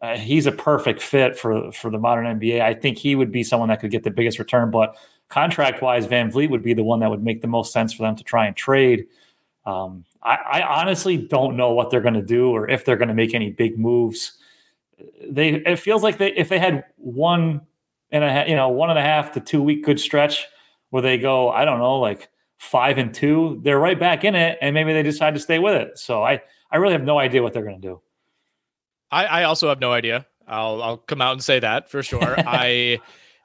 [0.00, 2.62] Uh, he's a perfect fit for for the modern NBA.
[2.62, 4.96] I think he would be someone that could get the biggest return, but
[5.28, 8.16] contract wise, VanVleet would be the one that would make the most sense for them
[8.16, 9.06] to try and trade.
[9.66, 13.08] Um, I, I, honestly don't know what they're going to do or if they're going
[13.08, 14.38] to make any big moves.
[15.28, 17.60] They it feels like they if they had one
[18.10, 20.46] and a you know one and a half to two week good stretch
[20.88, 24.58] where they go I don't know like five and two, they're right back in it,
[24.60, 25.98] and maybe they decide to stay with it.
[25.98, 28.00] So I, I really have no idea what they're going to do.
[29.10, 30.26] I, I also have no idea.
[30.46, 32.20] I'll, I'll come out and say that for sure.
[32.38, 33.00] I,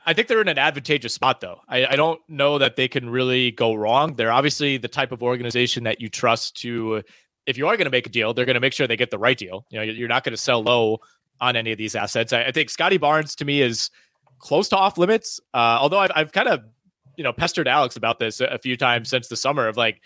[0.05, 1.61] I think they're in an advantageous spot though.
[1.69, 4.15] I, I don't know that they can really go wrong.
[4.15, 7.01] They're obviously the type of organization that you trust to,
[7.45, 9.11] if you are going to make a deal, they're going to make sure they get
[9.11, 9.65] the right deal.
[9.69, 10.99] You know, you're not going to sell low
[11.39, 12.33] on any of these assets.
[12.33, 13.89] I, I think Scottie Barnes to me is
[14.39, 15.39] close to off limits.
[15.53, 16.65] Uh, although I've, I've kind of
[17.17, 20.01] you know pestered Alex about this a, few times since the summer of like,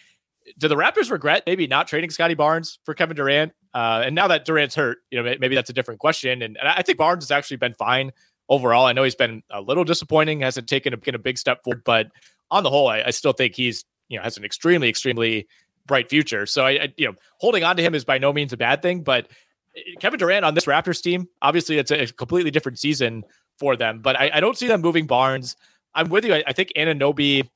[0.58, 3.54] do the Raptors regret maybe not trading Scottie Barnes for Kevin Durant?
[3.74, 6.42] Uh, and now that Durant's hurt, you know maybe that's a different question.
[6.42, 8.12] And, and I think Barnes has actually been fine
[8.50, 8.86] overall.
[8.86, 12.08] I know he's been a little disappointing, hasn't taken a, a big step forward, but
[12.52, 15.48] on the whole, I, I, still think he's you know has an extremely extremely
[15.86, 16.46] bright future.
[16.46, 18.82] So I, I, you know holding on to him is by no means a bad
[18.82, 19.28] thing, but
[19.76, 23.24] eh, Kevin Durant on this Raptors team, obviously it's a, a completely different season
[23.60, 24.00] for them.
[24.02, 25.56] But I, I, don't see them moving Barnes.
[25.94, 26.34] I'm with you.
[26.36, 27.48] I, I think Anunoby,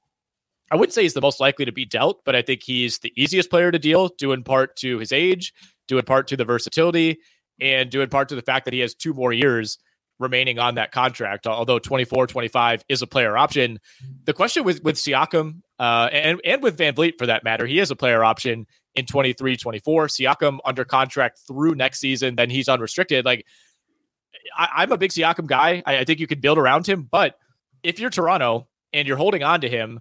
[0.72, 3.14] I wouldn't say he's the most likely to be dealt, but I think he's the
[3.16, 5.54] easiest player to deal, due in part to his age,
[5.88, 7.20] due in part to the versatility,
[7.62, 9.78] and due in part to the fact that he has two more years
[10.20, 13.80] remaining on that contract, although 24, 25 is a player option.
[14.26, 17.92] The question with, with Siakam uh, and, and with VanVleet for that matter, he is
[17.92, 18.66] a player option
[18.96, 20.08] in 23, 24.
[20.08, 23.26] Siakam under contract through next season, then he's unrestricted.
[23.26, 23.46] Like,
[24.58, 25.84] I, am a big Siakam guy.
[25.86, 27.36] I, I think you could build around him, but
[27.84, 30.00] if you're Toronto and you're holding on to him,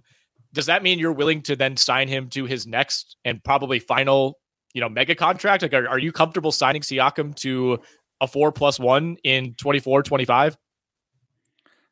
[0.53, 4.39] does that mean you're willing to then sign him to his next and probably final,
[4.73, 5.63] you know, mega contract?
[5.63, 7.79] Like, are, are you comfortable signing Siakam to
[8.21, 10.57] a four plus one in 24, 25?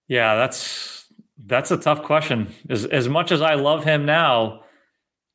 [0.07, 1.07] Yeah, that's
[1.45, 2.53] that's a tough question.
[2.69, 4.63] As as much as I love him now,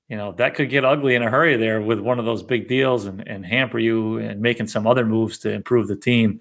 [0.09, 2.69] you know, that could get ugly in a hurry there with one of those big
[2.69, 6.41] deals and, and hamper you and making some other moves to improve the team.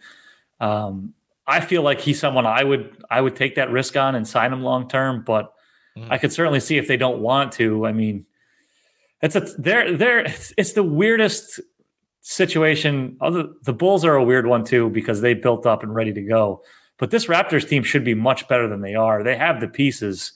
[0.60, 1.15] Um,
[1.48, 4.52] I feel like he's someone I would I would take that risk on and sign
[4.52, 5.54] him long term, but
[5.98, 6.08] mm.
[6.10, 7.86] I could certainly see if they don't want to.
[7.86, 8.26] I mean,
[9.22, 11.60] it's a they're they're it's, it's the weirdest
[12.22, 13.18] situation.
[13.22, 16.22] Other the Bulls are a weird one too because they built up and ready to
[16.22, 16.64] go.
[16.98, 19.22] But this Raptors team should be much better than they are.
[19.22, 20.34] They have the pieces.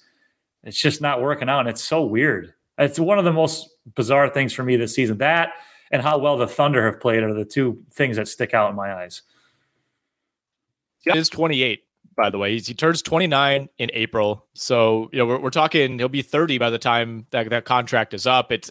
[0.63, 1.61] It's just not working out.
[1.61, 2.53] And it's so weird.
[2.77, 5.17] It's one of the most bizarre things for me this season.
[5.17, 5.53] That
[5.91, 8.75] and how well the Thunder have played are the two things that stick out in
[8.75, 9.23] my eyes.
[10.99, 11.81] He is 28,
[12.15, 12.53] by the way.
[12.53, 14.47] He's, he turns 29 in April.
[14.53, 18.13] So, you know, we're, we're talking, he'll be 30 by the time that, that contract
[18.13, 18.51] is up.
[18.51, 18.69] It's,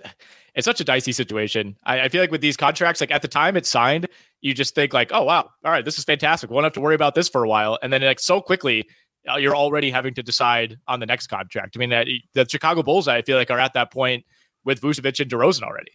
[0.54, 1.76] it's such a dicey situation.
[1.84, 4.08] I, I, feel like with these contracts, like at the time it's signed,
[4.40, 6.50] you just think like, oh wow, all right, this is fantastic.
[6.50, 8.88] We won't have to worry about this for a while, and then like so quickly,
[9.30, 11.76] uh, you're already having to decide on the next contract.
[11.76, 14.24] I mean, that the Chicago Bulls, I feel like, are at that point
[14.64, 15.92] with Vucevic and DeRozan already.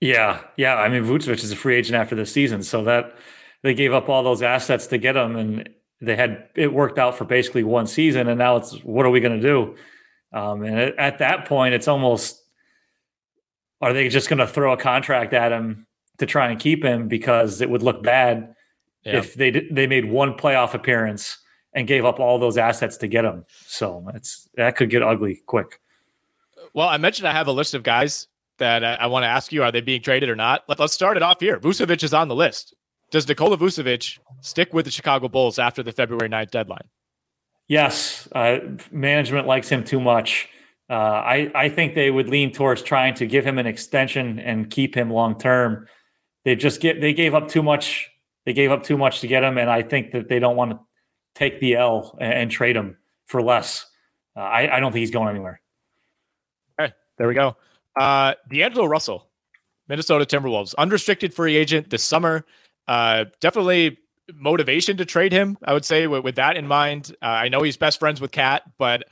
[0.00, 0.76] Yeah, yeah.
[0.76, 3.16] I mean, Vucevic is a free agent after this season, so that
[3.62, 5.68] they gave up all those assets to get him, and
[6.00, 9.20] they had it worked out for basically one season, and now it's what are we
[9.20, 9.74] going to do?
[10.32, 12.42] Um, and at that point, it's almost
[13.80, 15.86] are they just going to throw a contract at him
[16.18, 18.54] to try and keep him because it would look bad
[19.04, 19.18] yeah.
[19.18, 21.38] if they did, they made one playoff appearance
[21.72, 23.44] and gave up all those assets to get him.
[23.66, 25.80] So it's that could get ugly quick.
[26.74, 29.52] Well, I mentioned I have a list of guys that I, I want to ask
[29.52, 30.64] you: Are they being traded or not?
[30.68, 31.58] Let, us start it off here.
[31.58, 32.74] Vucevic is on the list.
[33.10, 36.88] Does Nikola Vucevic stick with the Chicago Bulls after the February 9th deadline?
[37.68, 38.58] Yes, uh,
[38.90, 40.48] management likes him too much.
[40.90, 44.70] Uh, I I think they would lean towards trying to give him an extension and
[44.70, 45.86] keep him long term.
[46.44, 48.08] They just get they gave up too much.
[48.46, 50.70] They gave up too much to get him, and I think that they don't want
[50.70, 50.80] to
[51.34, 53.84] take the L and, and trade him for less.
[54.34, 55.60] Uh, I I don't think he's going anywhere.
[56.80, 57.54] Okay, there we go.
[58.00, 59.28] Uh, D'Angelo Russell,
[59.88, 62.46] Minnesota Timberwolves, unrestricted free agent this summer.
[62.88, 63.98] Uh, definitely
[64.34, 65.58] motivation to trade him.
[65.62, 67.14] I would say with, with that in mind.
[67.22, 69.04] Uh, I know he's best friends with KAT, but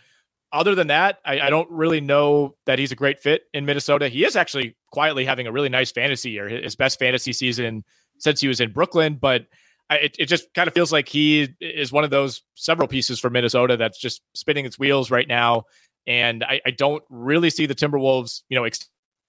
[0.52, 4.08] other than that, I, I, don't really know that he's a great fit in Minnesota.
[4.08, 7.84] He is actually quietly having a really nice fantasy year, his best fantasy season
[8.18, 9.18] since he was in Brooklyn.
[9.20, 9.46] But
[9.90, 13.20] I, it, it just kind of feels like he is one of those several pieces
[13.20, 15.64] for Minnesota that's just spinning its wheels right now.
[16.06, 18.66] And I, I don't really see the Timberwolves, you know,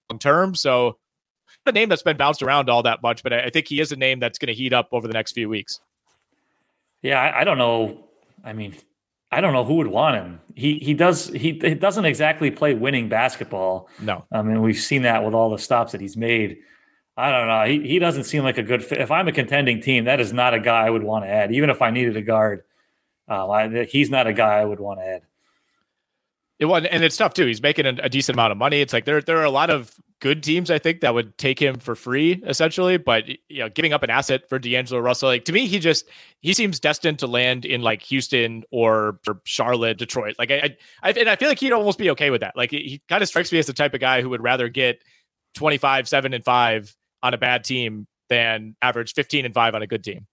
[0.09, 0.55] long term.
[0.55, 0.97] So
[1.67, 3.91] the name that's been bounced around all that much, but I, I think he is
[3.91, 5.79] a name that's going to heat up over the next few weeks.
[7.01, 8.05] Yeah, I, I don't know.
[8.43, 8.75] I mean,
[9.31, 10.39] I don't know who would want him.
[10.55, 13.89] He he does he, he doesn't exactly play winning basketball.
[13.99, 16.59] No, I mean we've seen that with all the stops that he's made.
[17.17, 17.63] I don't know.
[17.65, 18.99] He he doesn't seem like a good fit.
[18.99, 21.51] If I'm a contending team, that is not a guy I would want to add.
[21.51, 22.63] Even if I needed a guard,
[23.27, 25.21] uh, I, he's not a guy I would want to add.
[26.59, 27.45] It was, and it's tough too.
[27.45, 28.81] He's making a, a, decent amount of money.
[28.81, 31.61] It's like there there are a lot of good teams I think that would take
[31.61, 35.45] him for free essentially, but you know, giving up an asset for D'Angelo Russell, like
[35.45, 36.05] to me, he just
[36.41, 40.35] he seems destined to land in like Houston or, or Charlotte, Detroit.
[40.39, 42.55] Like I, I, and I feel like he'd almost be okay with that.
[42.55, 45.01] Like he kind of strikes me as the type of guy who would rather get
[45.55, 49.87] 25, seven and five on a bad team than average 15 and five on a
[49.87, 50.25] good team.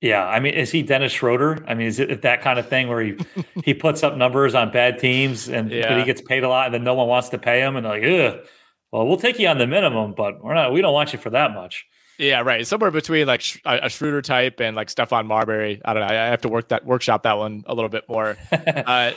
[0.00, 1.62] Yeah, I mean, is he Dennis Schroeder?
[1.68, 3.18] I mean, is it that kind of thing where he
[3.64, 5.98] he puts up numbers on bad teams and yeah.
[5.98, 8.00] he gets paid a lot and then no one wants to pay him and they're
[8.00, 8.46] like, ugh,
[8.92, 10.72] well, we'll take you on the minimum, but we're not.
[10.72, 11.86] We don't want you for that much.
[12.18, 12.66] Yeah, right.
[12.66, 15.80] Somewhere between like a, Schroeder type and like Stephon Marbury.
[15.84, 16.08] I don't know.
[16.08, 18.36] I have to work that workshop that one a little bit more.
[18.52, 19.12] uh,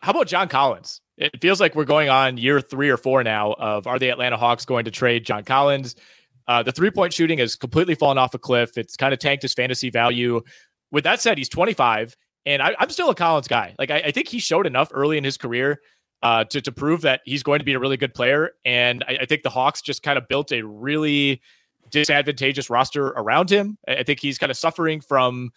[0.00, 1.02] how about John Collins?
[1.18, 4.36] It feels like we're going on year three or four now of are the Atlanta
[4.36, 5.96] Hawks going to trade John Collins?
[6.48, 8.78] Uh, the three point shooting has completely fallen off a cliff.
[8.78, 10.40] It's kind of tanked his fantasy value.
[10.90, 13.74] With that said, he's 25, and I, am still a Collins guy.
[13.78, 15.80] Like I, I, think he showed enough early in his career
[16.22, 18.52] uh, to to prove that he's going to be a really good player.
[18.64, 21.40] And I, I think the Hawks just kind of built a really
[21.90, 23.78] disadvantageous roster around him.
[23.88, 25.50] I, I think he's kind of suffering from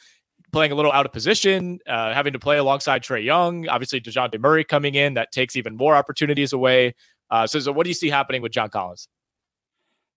[0.52, 3.68] playing a little out of position, uh, having to play alongside Trae Young.
[3.68, 6.96] Obviously, Dejounte Murray coming in that takes even more opportunities away.
[7.30, 9.08] Uh, so, so, what do you see happening with John Collins?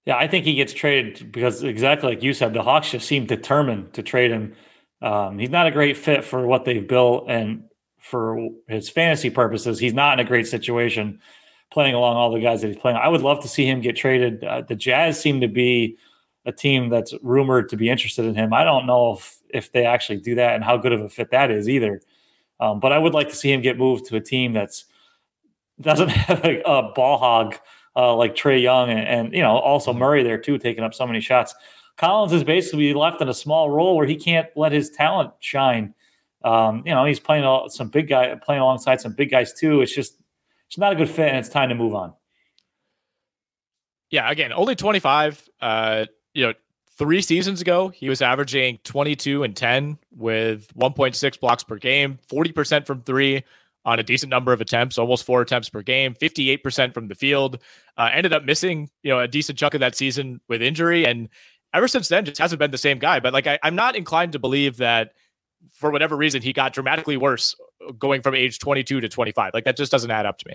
[0.06, 3.26] Yeah, I think he gets traded because exactly like you said, the Hawks just seem
[3.26, 4.54] determined to trade him.
[5.00, 7.64] Um, he's not a great fit for what they've built, and
[8.02, 11.20] for his fantasy purposes, he's not in a great situation
[11.72, 12.98] playing along all the guys that he's playing.
[12.98, 14.44] I would love to see him get traded.
[14.44, 15.96] Uh, the Jazz seem to be
[16.44, 18.52] a team that's rumored to be interested in him.
[18.52, 21.30] I don't know if if they actually do that and how good of a fit
[21.30, 22.00] that is either.
[22.60, 24.84] Um, but I would like to see him get moved to a team that's
[25.80, 27.56] doesn't have a, a ball hog
[27.96, 31.06] uh, like Trae Young and, and, you know also Murray there too, taking up so
[31.06, 31.54] many shots.
[31.96, 35.94] Collins is basically left in a small role where he can't let his talent shine.
[36.44, 39.80] Um, you know, he's playing all, some big guy, playing alongside some big guys too.
[39.80, 40.14] It's just,
[40.68, 42.14] it's not a good fit, and it's time to move on.
[44.10, 45.48] Yeah, again, only 25.
[45.60, 46.54] Uh, you know,
[46.98, 52.86] three seasons ago, he was averaging 22 and 10 with 1.6 blocks per game, 40%
[52.86, 53.42] from three
[53.84, 57.58] on a decent number of attempts, almost four attempts per game, 58% from the field.
[57.96, 61.04] Uh, ended up missing, you know, a decent chunk of that season with injury.
[61.04, 61.28] And
[61.74, 63.18] ever since then, just hasn't been the same guy.
[63.18, 65.14] But like, I, I'm not inclined to believe that
[65.72, 67.54] for whatever reason he got dramatically worse
[67.98, 69.52] going from age 22 to 25.
[69.54, 70.54] Like that just doesn't add up to me.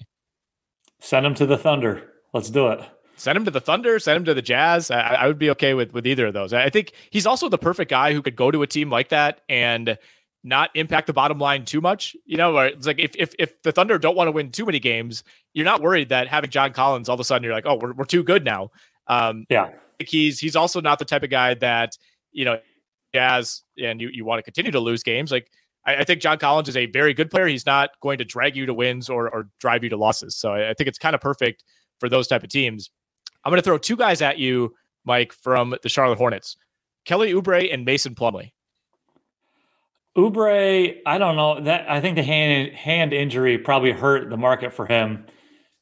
[0.99, 2.09] Send him to the Thunder.
[2.33, 2.81] Let's do it.
[3.15, 3.99] Send him to the Thunder.
[3.99, 4.91] Send him to the Jazz.
[4.91, 6.53] I, I would be okay with with either of those.
[6.53, 9.41] I think he's also the perfect guy who could go to a team like that
[9.49, 9.97] and
[10.43, 12.15] not impact the bottom line too much.
[12.25, 14.79] You know, it's like if if if the Thunder don't want to win too many
[14.79, 17.79] games, you're not worried that having John Collins all of a sudden you're like, oh,
[17.81, 18.71] we're we're too good now.
[19.07, 21.97] Um, yeah, he's he's also not the type of guy that
[22.31, 22.59] you know,
[23.13, 25.31] Jazz and you you want to continue to lose games.
[25.31, 25.49] Like
[25.85, 27.47] I, I, think John Collins is a very good player.
[27.47, 30.35] He's not going to drag you to wins or or drive you to losses.
[30.35, 31.63] So I, I think it's kind of perfect
[31.99, 32.89] for those type of teams.
[33.43, 36.57] I'm going to throw two guys at you, Mike, from the Charlotte Hornets:
[37.05, 38.51] Kelly Oubre and Mason Plumlee.
[40.17, 41.89] Oubre, I don't know that.
[41.89, 45.25] I think the hand hand injury probably hurt the market for him.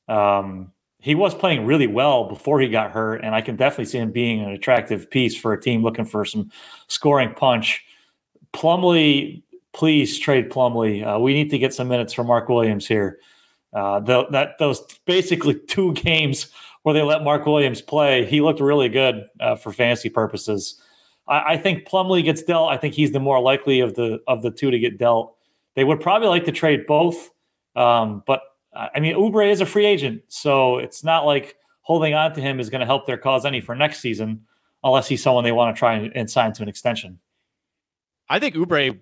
[0.08, 0.72] Um,
[1.06, 4.12] he was playing really well before he got hurt, and I can definitely see him
[4.12, 6.50] being an attractive piece for a team looking for some
[6.88, 7.86] scoring punch.
[8.54, 11.06] Plumlee, please trade Plumlee.
[11.06, 13.20] Uh, we need to get some minutes for Mark Williams here.
[13.72, 16.48] Uh, the, that those basically two games
[16.82, 20.82] where they let Mark Williams play, he looked really good uh, for fantasy purposes.
[21.28, 22.72] I, I think Plumlee gets dealt.
[22.72, 25.36] I think he's the more likely of the of the two to get dealt.
[25.76, 27.30] They would probably like to trade both,
[27.76, 28.42] um, but
[28.76, 32.60] I mean, Oubre is a free agent, so it's not like holding on to him
[32.60, 34.42] is going to help their cause any for next season,
[34.84, 37.20] unless he's someone they want to try and, and sign to an extension.
[38.28, 39.00] I think Oubre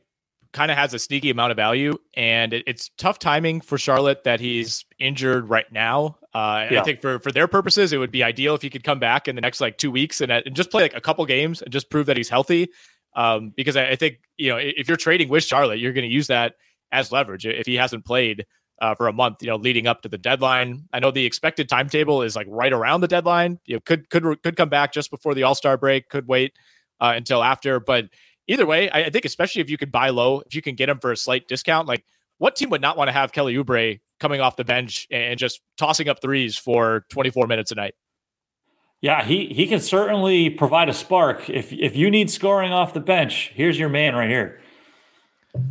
[0.52, 4.24] kind of has a sneaky amount of value, and it, it's tough timing for Charlotte
[4.26, 6.18] that he's injured right now.
[6.34, 6.82] Uh, yeah.
[6.82, 9.28] I think for for their purposes, it would be ideal if he could come back
[9.28, 11.62] in the next like two weeks and, uh, and just play like a couple games
[11.62, 12.70] and just prove that he's healthy.
[13.16, 16.14] Um, because I, I, think you know if you're trading with Charlotte, you're going to
[16.14, 16.56] use that
[16.92, 18.46] as leverage if he hasn't played
[18.84, 20.84] uh, for a month, you know, leading up to the deadline.
[20.92, 23.58] I know the expected timetable is like right around the deadline.
[23.66, 26.10] You know, could could could come back just before the All Star break.
[26.10, 26.52] Could wait
[27.00, 28.10] uh, until after, but
[28.48, 30.90] either way, I, I, think especially if you could buy low, if you can get
[30.90, 32.04] him for a slight discount, like
[32.40, 35.62] what team would not want to have Kelly Oubre coming off the bench and just
[35.78, 37.96] tossing up threes for 24 minutes a night?
[39.00, 41.50] Yeah, he he can certainly provide a spark.
[41.50, 44.60] If if you need scoring off the bench, here's your man right here.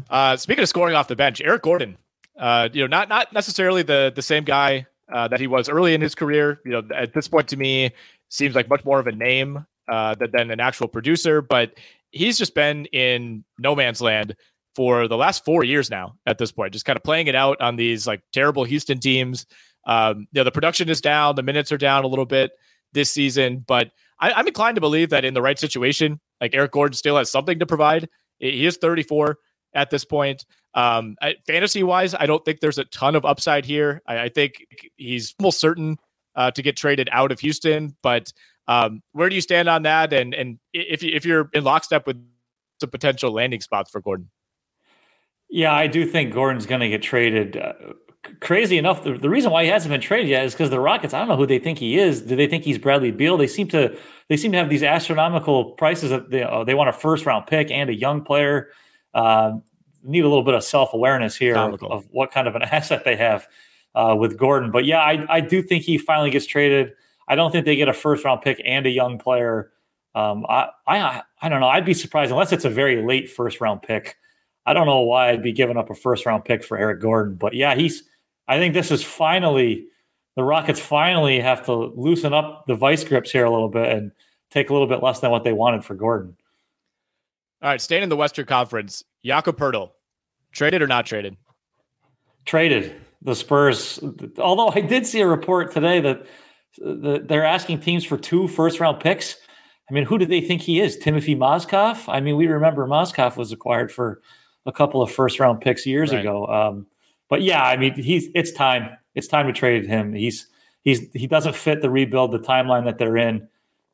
[0.09, 1.99] Uh, speaking of scoring off the bench, Eric Gordon.
[2.39, 5.95] Uh, you know, not not necessarily the the same guy uh, that he was early
[5.95, 6.61] in his career.
[6.65, 7.93] You know, at this point, to me,
[8.29, 11.43] seems like much more of a name uh, than, an actual producer.
[11.43, 11.75] But
[12.11, 14.37] he's just been in no man's land
[14.75, 17.61] for the last four years now at this point, just kind of playing it out
[17.61, 19.47] on these like terrible Houston teams.
[19.87, 22.53] Um, you know, the production is down, the minutes are down a little bit
[22.93, 23.91] this season, but
[24.21, 27.31] I, am inclined to believe that in the right situation, like Eric Gordon still has
[27.31, 28.09] something to provide.
[28.39, 29.39] He is 34
[29.75, 30.45] at this point.
[30.75, 34.03] Um, fantasy wise, I don't think there's a ton of upside here.
[34.07, 34.65] I, I think
[34.97, 35.99] he's almost certain
[36.35, 38.33] uh, to get traded out of Houston, but
[38.69, 40.13] um, where do you stand on that?
[40.13, 42.17] And and if if you're in lockstep with
[42.81, 44.31] the potential landing spots for Gordon?
[45.49, 47.57] Yeah, I do think Gordon's going to get traded.
[47.57, 47.73] Uh,
[48.41, 51.13] crazy enough, the, the, reason why he hasn't been traded yet is because the Rockets.
[51.13, 52.23] I don't know who they think he is.
[52.23, 53.37] Do they think he's Bradley Beal?
[53.37, 53.97] They seem to
[54.29, 57.47] they seem to have these astronomical prices that they uh, they want a first round
[57.47, 58.71] pick and a young player.
[59.15, 59.53] Uh,
[60.05, 63.05] need a little bit of self awareness here of, of, what kind of an asset
[63.05, 63.47] they have
[63.95, 64.71] uh, with Gordon.
[64.71, 66.93] But yeah, I I do think he finally gets traded.
[67.29, 69.73] I don't think they get a first round pick and a young player.
[70.15, 71.69] Um, I, I I don't know.
[71.69, 74.17] I'd be surprised unless it's a very late first round pick.
[74.67, 77.35] I don't know why I'd be giving up a first round pick for Eric Gordon,
[77.37, 78.05] but yeah, he's.
[78.49, 79.87] I think this is finally
[80.37, 84.13] the Rockets finally have to loosen up the vice grips here a little bit and
[84.51, 86.37] take a little bit less than what they wanted for Gordon.
[87.63, 89.91] All right, staying in the Western Conference, Jakob Poeltl,
[90.51, 91.37] traded or not traded?
[92.45, 92.97] Traded.
[93.23, 94.01] The Spurs.
[94.39, 96.27] Although I did see a report today that
[97.29, 99.37] they're asking teams for two first round picks.
[99.89, 100.97] I mean, who do they think he is?
[100.97, 102.05] Timofey Mozgov?
[102.09, 104.23] I mean, we remember Mozgov was acquired for
[104.67, 106.21] a couple of first round picks years right.
[106.21, 106.47] ago.
[106.47, 106.87] Um,
[107.29, 108.91] but yeah, I mean, he's it's time.
[109.15, 110.15] It's time to trade him.
[110.15, 110.49] He's
[110.81, 113.49] he's he doesn't fit the rebuild, the timeline that they're in,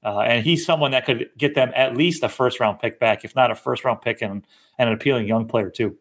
[0.05, 3.25] uh, and he's someone that could get them at least a first round pick back,
[3.25, 4.47] if not a first round pick and,
[4.79, 5.97] and an appealing young player too.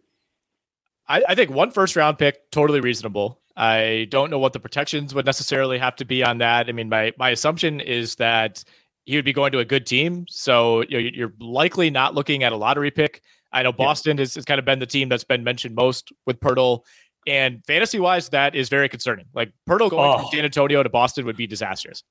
[1.07, 3.39] I, I think one first round pick totally reasonable.
[3.55, 6.69] I don't know what the protections would necessarily have to be on that.
[6.69, 8.63] I mean, my my assumption is that
[9.05, 12.43] he would be going to a good team, so you know, you're likely not looking
[12.43, 13.21] at a lottery pick.
[13.51, 14.21] I know Boston yeah.
[14.21, 16.81] has, has kind of been the team that's been mentioned most with Poeltl,
[17.25, 19.25] and fantasy wise, that is very concerning.
[19.33, 20.17] Like Poeltl going oh.
[20.19, 22.03] from San Antonio to Boston would be disastrous.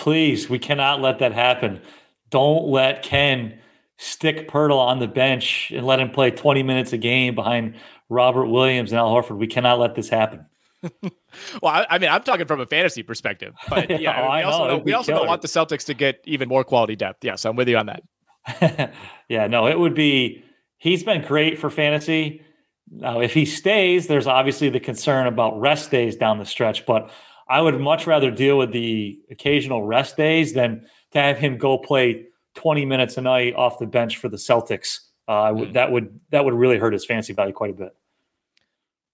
[0.00, 1.82] Please, we cannot let that happen.
[2.30, 3.58] Don't let Ken
[3.98, 7.76] stick Poeltl on the bench and let him play 20 minutes a game behind
[8.08, 9.36] Robert Williams and Al Horford.
[9.36, 10.46] We cannot let this happen.
[11.02, 11.12] well,
[11.64, 14.78] I, I, mean, I'm talking from a fantasy perspective, but yeah, oh, we also, know,
[14.78, 17.22] we also don't want the Celtics to get even more quality depth.
[17.22, 18.94] Yes, I'm with you on that.
[19.28, 20.42] yeah, no, it would be
[20.78, 22.42] he's been great for fantasy.
[22.90, 27.10] Now, if he stays, there's obviously the concern about rest days down the stretch, but
[27.50, 31.76] I would much rather deal with the occasional rest days than to have him go
[31.78, 35.00] play 20 minutes a night off the bench for the Celtics.
[35.26, 35.72] Uh, mm.
[35.72, 37.94] That would that would really hurt his fancy value quite a bit.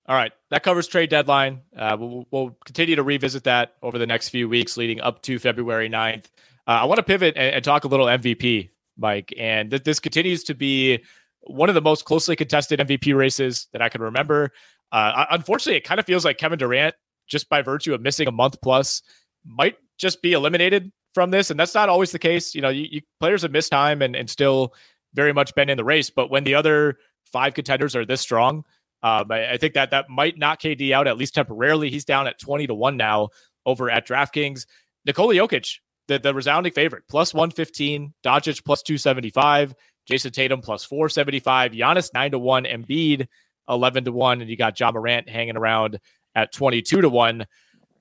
[0.09, 1.63] All right, that covers trade deadline.
[1.77, 5.37] Uh, we'll, we'll, continue to revisit that over the next few weeks leading up to
[5.41, 6.27] February 9th.
[6.69, 9.35] Uh, I want to pivot and, and, talk a little MVP, Mike.
[9.37, 11.03] And th- this continues to be
[11.41, 14.53] one of the most closely contested MVP races that I can remember.
[14.93, 16.95] Uh, unfortunately, it kind of feels like Kevin Durant,
[17.27, 19.03] just by virtue of missing a month plus,
[19.45, 21.51] might just be eliminated from this.
[21.51, 22.55] And that's not always the case.
[22.55, 24.75] You know, you, you players have missed time and, and still
[25.15, 26.11] very much been in the race.
[26.11, 28.65] But when the other five contenders are this strong,
[29.03, 31.91] um, I, I, think that that might knock KD out at least temporarily.
[31.91, 33.29] He's down at 20 to 1 now
[33.65, 34.67] over at DraftKings.
[35.05, 39.75] Nikola Jokic, the, the resounding favorite, plus 115, Doncic plus 275,
[40.09, 43.27] Jayson Tatum plus 475, Giannis 9 to 1, Embiid
[43.69, 45.99] 11 to 1, and you got Ja Morant hanging around
[46.37, 47.47] at 22 to 1.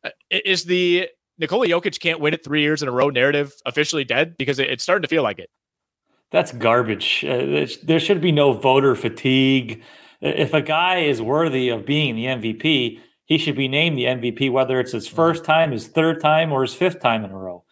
[0.03, 1.09] Uh, is the
[1.39, 4.35] Nikola Jokic can't win it three years in a row narrative officially dead?
[4.37, 5.49] Because it's starting to feel like it.
[6.31, 7.25] That's garbage.
[7.25, 9.81] Uh, there should be no voter fatigue
[10.21, 14.51] if a guy is worthy of being the MVP, he should be named the MVP,
[14.51, 17.63] whether it's his first time, his third time, or his fifth time in a row.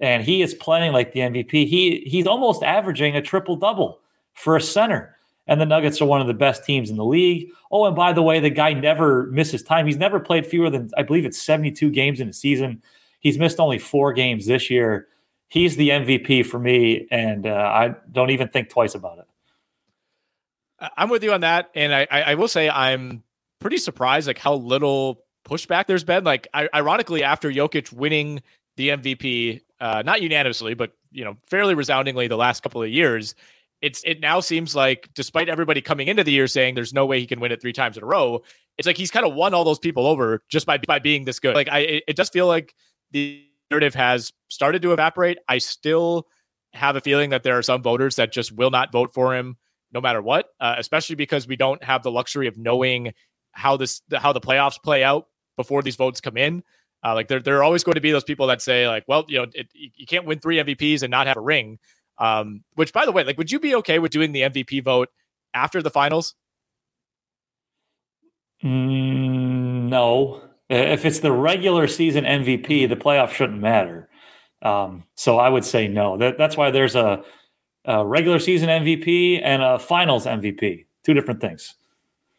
[0.00, 1.66] And he is playing like the MVP.
[1.68, 4.00] He he's almost averaging a triple double
[4.32, 5.16] for a center.
[5.46, 7.48] And the Nuggets are one of the best teams in the league.
[7.72, 9.86] Oh, and by the way, the guy never misses time.
[9.86, 12.82] He's never played fewer than I believe it's 72 games in a season.
[13.20, 15.08] He's missed only four games this year.
[15.48, 19.24] He's the MVP for me, and uh, I don't even think twice about it.
[20.96, 23.22] I'm with you on that, and I, I will say I'm
[23.58, 26.24] pretty surprised like how little pushback there's been.
[26.24, 28.42] Like, I, ironically, after Jokic winning
[28.76, 33.34] the MVP, uh, not unanimously, but you know, fairly resoundingly the last couple of years,
[33.82, 37.18] it's it now seems like despite everybody coming into the year saying there's no way
[37.20, 38.42] he can win it three times in a row,
[38.78, 41.40] it's like he's kind of won all those people over just by by being this
[41.40, 41.54] good.
[41.54, 42.74] Like, I it, does feel like
[43.10, 45.38] the narrative has started to evaporate.
[45.48, 46.26] I still
[46.72, 49.56] have a feeling that there are some voters that just will not vote for him
[49.92, 53.12] no matter what, uh, especially because we don't have the luxury of knowing
[53.52, 55.26] how this how the playoffs play out
[55.56, 56.62] before these votes come in.
[57.02, 59.24] Uh, like there, there are always going to be those people that say like, well,
[59.26, 61.78] you know, it, you can't win three MVPs and not have a ring.
[62.20, 65.08] Um, which, by the way, like, would you be okay with doing the MVP vote
[65.54, 66.34] after the finals?
[68.62, 70.42] Mm, no.
[70.68, 74.08] If it's the regular season MVP, the playoff shouldn't matter.
[74.62, 76.18] Um, so I would say no.
[76.18, 77.24] That, that's why there's a
[77.86, 80.84] a regular season MVP and a finals MVP.
[81.02, 81.74] Two different things.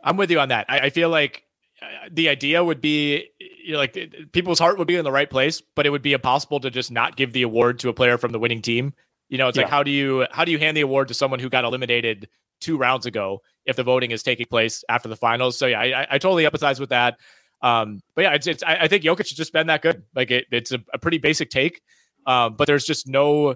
[0.04, 0.68] I'm with you on that.
[0.70, 1.44] I, I feel like
[1.82, 3.26] uh, the idea would be
[3.64, 3.98] you know, like
[4.32, 6.92] people's heart would be in the right place, but it would be impossible to just
[6.92, 8.94] not give the award to a player from the winning team.
[9.32, 9.64] You know, it's yeah.
[9.64, 12.28] like how do you how do you hand the award to someone who got eliminated
[12.60, 15.58] two rounds ago if the voting is taking place after the finals?
[15.58, 17.18] So yeah, I, I totally empathize with that.
[17.62, 20.04] Um, but yeah, it's, it's I, I think Jokic has just been that good.
[20.14, 21.82] Like it, it's a, a pretty basic take,
[22.28, 23.56] um, but there's just no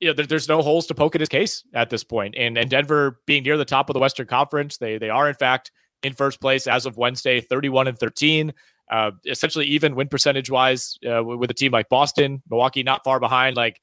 [0.00, 2.34] you know, there, there's no holes to poke at his case at this point.
[2.38, 5.34] And and Denver being near the top of the Western Conference, they they are in
[5.34, 5.70] fact
[6.02, 8.54] in first place as of Wednesday, 31 and 13.
[8.90, 13.20] Uh, essentially even win percentage wise uh, with a team like Boston, Milwaukee not far
[13.20, 13.56] behind.
[13.56, 13.80] Like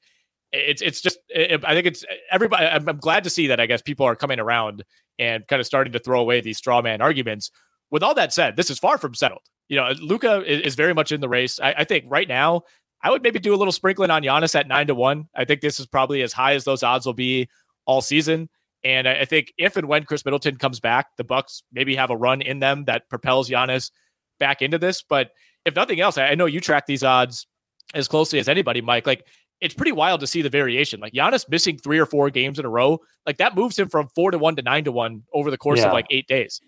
[0.52, 2.66] it's it's just it, I think it's everybody.
[2.66, 4.84] I'm, I'm, glad to see that I guess people are coming around
[5.18, 7.50] and kind of starting to throw away these straw man arguments.
[7.90, 9.42] With all that said, this is far from settled.
[9.68, 11.60] You know, Luka is, is very much in the race.
[11.60, 12.62] I, I think right now
[13.02, 15.28] I would maybe do a little sprinkling on Giannis at nine to one.
[15.34, 17.48] I think this is probably as high as those odds will be
[17.86, 18.48] all season.
[18.84, 22.16] And I think if and when Khris Middleton comes back, the Bucks maybe have a
[22.16, 23.90] run in them that propels Giannis
[24.38, 25.02] back into this.
[25.02, 25.30] But
[25.64, 27.46] if nothing else, I know you track these odds
[27.94, 29.06] as closely as anybody, Mike.
[29.06, 29.26] Like
[29.60, 31.00] it's pretty wild to see the variation.
[31.00, 34.08] Like Giannis missing three or four games in a row, like that moves him from
[34.14, 35.86] four to one to nine to one over the course yeah.
[35.86, 36.60] of like eight days.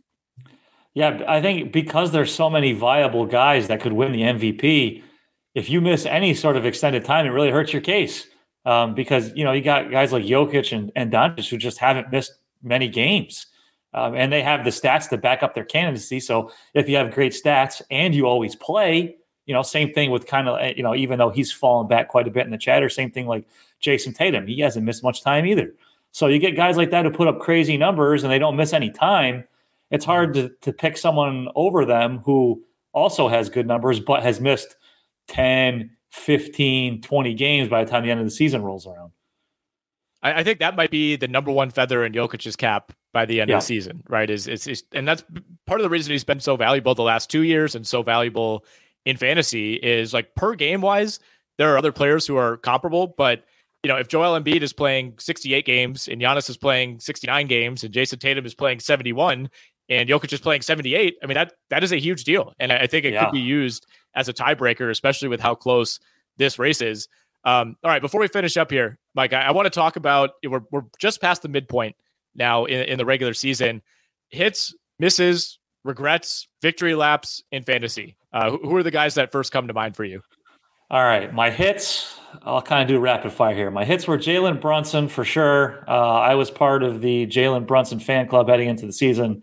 [0.94, 5.02] Yeah, I think because there's so many viable guys that could win the MVP,
[5.54, 8.26] if you miss any sort of extended time, it really hurts your case.
[8.66, 12.12] Um, because you know you got guys like Jokic and and Doncic who just haven't
[12.12, 13.46] missed many games,
[13.94, 16.20] um, and they have the stats to back up their candidacy.
[16.20, 19.16] So if you have great stats and you always play,
[19.50, 22.06] you know, same thing with kind of eh, you know even though he's fallen back
[22.06, 23.44] quite a bit in the chatter, same thing like
[23.80, 25.74] Jayson Tatum, he hasn't missed much time either.
[26.12, 28.72] So you get guys like that who put up crazy numbers and they don't miss
[28.72, 29.42] any time.
[29.90, 34.40] It's hard to to pick someone over them who also has good numbers but has
[34.40, 34.76] missed
[35.26, 39.10] 10, 15, 20 games by the time the end of the season rolls around.
[40.22, 43.40] I, I think that might be the number one feather in Jokic's cap by the
[43.40, 43.56] end yeah.
[43.56, 44.30] of the season, right?
[44.30, 45.24] Is it's, and that's
[45.66, 48.64] part of the reason he's been so valuable the last two years and so valuable
[49.04, 51.20] in fantasy is like per game wise,
[51.58, 53.44] there are other players who are comparable, but
[53.82, 57.82] you know, if Joel Embiid is playing 68 games and Giannis is playing 69 games
[57.82, 59.48] and Jayson Tatum is playing 71
[59.88, 62.86] and Jokic is playing 78, I mean that that is a huge deal, and I
[62.86, 63.24] think it yeah.
[63.24, 65.98] could be used as a tiebreaker, especially with how close
[66.36, 67.08] this race is.
[67.44, 70.30] Um, all right, before we finish up here, Mike, I, I want to talk about
[70.44, 71.96] we're we're just past the midpoint
[72.34, 73.82] now in, in the regular season.
[74.28, 78.16] Hits, misses, regrets, victory laps in fantasy.
[78.32, 80.22] Uh, who, are the guys that first come to mind for you?
[80.90, 82.18] All right, my hits.
[82.42, 83.70] I'll kind of do rapid fire here.
[83.70, 85.84] My hits were Jalen Brunson for sure.
[85.88, 89.42] Uh, I was part of the Jalen Brunson fan club heading into the season.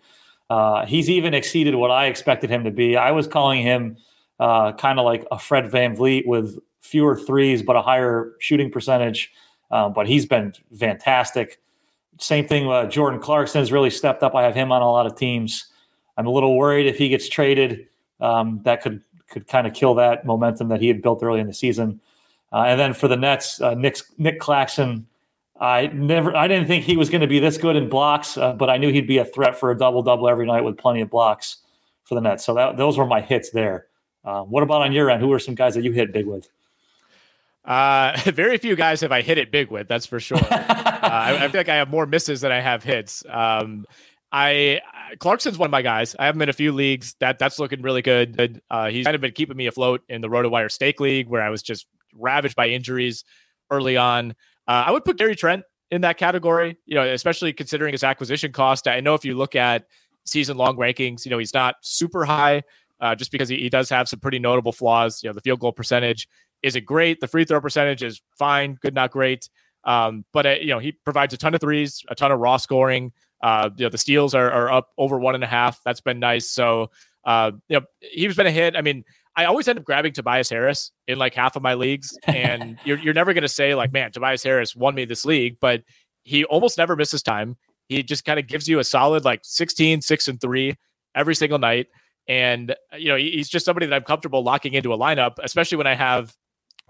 [0.50, 2.96] Uh, he's even exceeded what I expected him to be.
[2.96, 3.98] I was calling him
[4.40, 9.32] uh, kind of like a Fred VanVleet with fewer threes but a higher shooting percentage.
[9.72, 11.60] Um, but he's been fantastic.
[12.20, 12.70] Same thing.
[12.70, 14.34] Uh, Jordan Clarkson has really stepped up.
[14.34, 15.68] I have him on a lot of teams.
[16.18, 17.88] I'm a little worried if he gets traded,
[18.20, 21.47] um, that could could kind of kill that momentum that he had built early in
[21.47, 21.99] the season.
[22.51, 25.05] Uh, and then for the Nets, uh, Nic Nic Claxton,
[25.59, 28.53] I never, I didn't think he was going to be this good in blocks, uh,
[28.53, 31.01] but I knew he'd be a threat for a double double every night with plenty
[31.01, 31.57] of blocks
[32.03, 32.45] for the Nets.
[32.45, 33.88] So that, those were my hits there.
[34.24, 35.22] Uh, what about on your end?
[35.22, 36.49] Who are some guys that you hit big with?
[37.65, 39.88] Uh, very few guys have I hit it big with.
[39.88, 40.38] That's for sure.
[40.41, 43.24] uh, I, I, feel like I have more misses than I have hits.
[43.30, 43.86] Um,
[44.32, 44.82] I
[45.20, 46.16] Clarkson's one of my guys.
[46.20, 47.16] I have him in a few leagues.
[47.20, 48.62] That that's looking really good.
[48.70, 51.50] Uh, he's kind of been keeping me afloat in the RotoWire Stake League, where I
[51.50, 53.24] was just ravaged by injuries
[53.72, 54.32] early on.
[54.68, 56.78] Uh, I would put Gary Trent in that category.
[56.86, 58.88] You know, especially considering his acquisition cost.
[58.88, 59.86] I know if you look at
[60.26, 62.64] season long rankings, you know he's not super high,
[63.00, 65.24] uh, just because he, he does have some pretty notable flaws.
[65.24, 66.28] You know, the field goal percentage
[66.64, 67.22] isn't great.
[67.22, 69.50] The free throw percentage is fine, good, not great.
[69.84, 72.58] Um, but uh, you know, he provides a ton of threes, a ton of raw
[72.58, 73.14] scoring.
[73.42, 75.80] Uh, you know, the steals are, are up over one and a half.
[75.84, 76.50] That's been nice.
[76.50, 76.90] So,
[77.26, 78.76] uh, you know, he's been a hit.
[78.76, 79.04] I mean,
[79.36, 82.98] I always end up grabbing Tobias Harris in like half of my leagues, and you're
[82.98, 85.84] you're never gonna say like, man, Tobias Harris won me this league, but
[86.24, 87.56] he almost never misses time.
[87.88, 90.76] He just kind of gives you a solid like 16, 6 and 3
[91.16, 91.88] every single night.
[92.28, 95.88] And you know, he's just somebody that I'm comfortable locking into a lineup, especially when
[95.88, 96.36] I have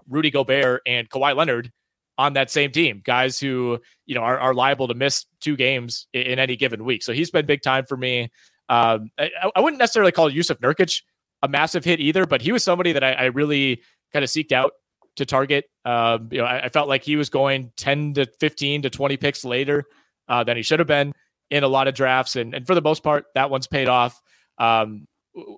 [0.08, 1.70] Rudy Gobert and Kawhi Leonard
[2.18, 6.08] on that same team, guys who you know are, are liable to miss two games
[6.12, 7.02] in, in any given week.
[7.02, 8.30] So he's been big time for me.
[8.68, 11.02] Um, I, I, wouldn't necessarily call Jusuf Nurkic
[11.42, 13.80] a massive hit either, but he was somebody that I, I really
[14.12, 14.72] kind of seeked out
[15.16, 15.64] to target.
[15.86, 19.16] Um, you know, I, I, felt like he was going 10 to 15 to 20
[19.16, 19.84] picks later
[20.28, 21.14] uh, than he should have been
[21.50, 24.20] in a lot of drafts, and and for the most part, that one's paid off.
[24.58, 25.06] Um,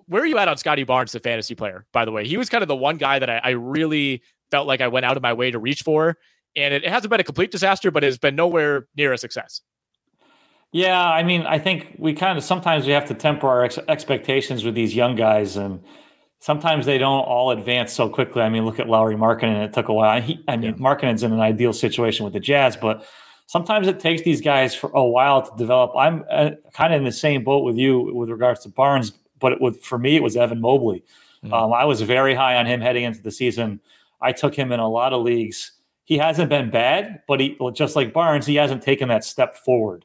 [0.05, 1.85] where are you at on Scottie Barnes, the fantasy player?
[1.91, 4.67] By the way, he was kind of the one guy that I, I really felt
[4.67, 6.17] like I went out of my way to reach for.
[6.55, 9.61] And it, hasn't been a complete disaster, but it's been nowhere near a success.
[10.73, 13.79] Yeah, I mean, I think we kind of sometimes we have to temper our ex-
[13.89, 15.83] expectations with these young guys, and
[16.39, 18.41] sometimes they don't all advance so quickly.
[18.41, 20.21] I mean, look at Lauri Markkanen; it took a while.
[20.21, 20.77] He, I mean, yeah.
[20.77, 23.05] Markkanen's in an ideal situation with the Jazz, but
[23.47, 25.91] sometimes it takes these guys for a while to develop.
[25.97, 29.51] I'm uh, kind of in the same boat with you with regards to Barnes, but
[29.51, 31.03] it, with for me, it was Evan Mobley.
[31.43, 31.53] Mm-hmm.
[31.53, 33.81] Um, I was very high on him heading into the season.
[34.21, 35.73] I took him in a lot of leagues.
[36.11, 40.03] He hasn't been bad, but he just like Barnes, he hasn't taken that step forward.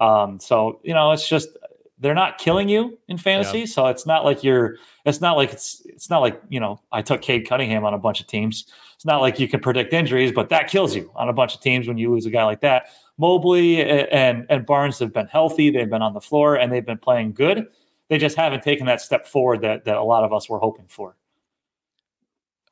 [0.00, 1.50] Um, so you know, it's just
[1.98, 3.58] they're not killing you in fantasy.
[3.58, 3.66] Yeah.
[3.66, 4.78] So it's not like you're.
[5.04, 5.82] It's not like it's.
[5.84, 6.80] It's not like you know.
[6.90, 8.64] I took Cade Cunningham on a bunch of teams.
[8.94, 11.60] It's not like you can predict injuries, but that kills you on a bunch of
[11.60, 12.86] teams when you lose a guy like that.
[13.18, 15.68] Mobley and and Barnes have been healthy.
[15.68, 17.66] They've been on the floor and they've been playing good.
[18.08, 20.86] They just haven't taken that step forward that that a lot of us were hoping
[20.88, 21.14] for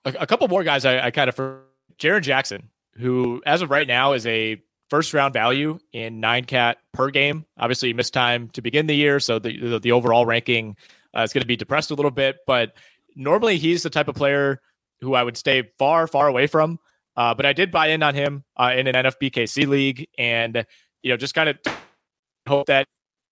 [0.07, 1.63] a, a couple more guys I, I kind of for
[2.01, 6.79] Jaren Jackson, who as of right now is a first round value in nine cat
[6.93, 7.45] per game.
[7.59, 10.77] Obviously, he missed time to begin the year, so the the, the overall ranking
[11.17, 12.39] uh, is going to be depressed a little bit.
[12.47, 12.73] But
[13.15, 14.61] normally, he's the type of player
[15.01, 16.79] who I would stay far, far away from.
[17.17, 20.65] Uh, but I did buy in on him uh, in an NFBKC league, and
[21.03, 21.59] you know, just kind of
[22.49, 22.87] hope that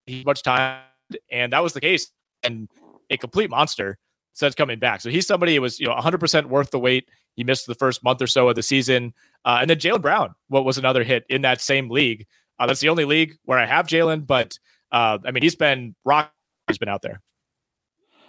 [0.06, 0.82] he much time,
[1.30, 2.10] and that was the case,
[2.42, 2.68] and
[3.10, 3.98] a complete monster
[4.32, 5.00] since coming back.
[5.00, 7.08] So he's somebody who was, you know, 100% worth the wait.
[7.34, 9.14] He missed the first month or so of the season.
[9.44, 12.26] Uh, and then Jaylen Brown, what was another hit in that same league.
[12.58, 14.58] Uh, that's the only league where I have Jaylen, but
[14.90, 16.32] uh, I mean, he's been rock.
[16.66, 17.20] He's been out there.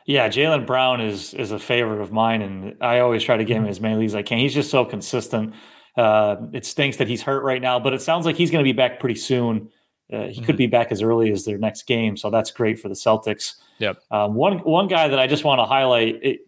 [0.05, 3.57] Yeah, Jaylen Brown is is a favorite of mine, and I always try to get
[3.57, 4.39] him as many leagues as I can.
[4.39, 5.53] He's just so consistent.
[5.95, 8.67] Uh, it stinks that he's hurt right now, but it sounds like he's going to
[8.67, 9.69] be back pretty soon.
[10.11, 10.45] Uh, he mm-hmm.
[10.45, 13.55] could be back as early as their next game, so that's great for the Celtics.
[13.77, 14.01] Yep.
[14.09, 16.39] Um, one one guy that I just want to highlight, it,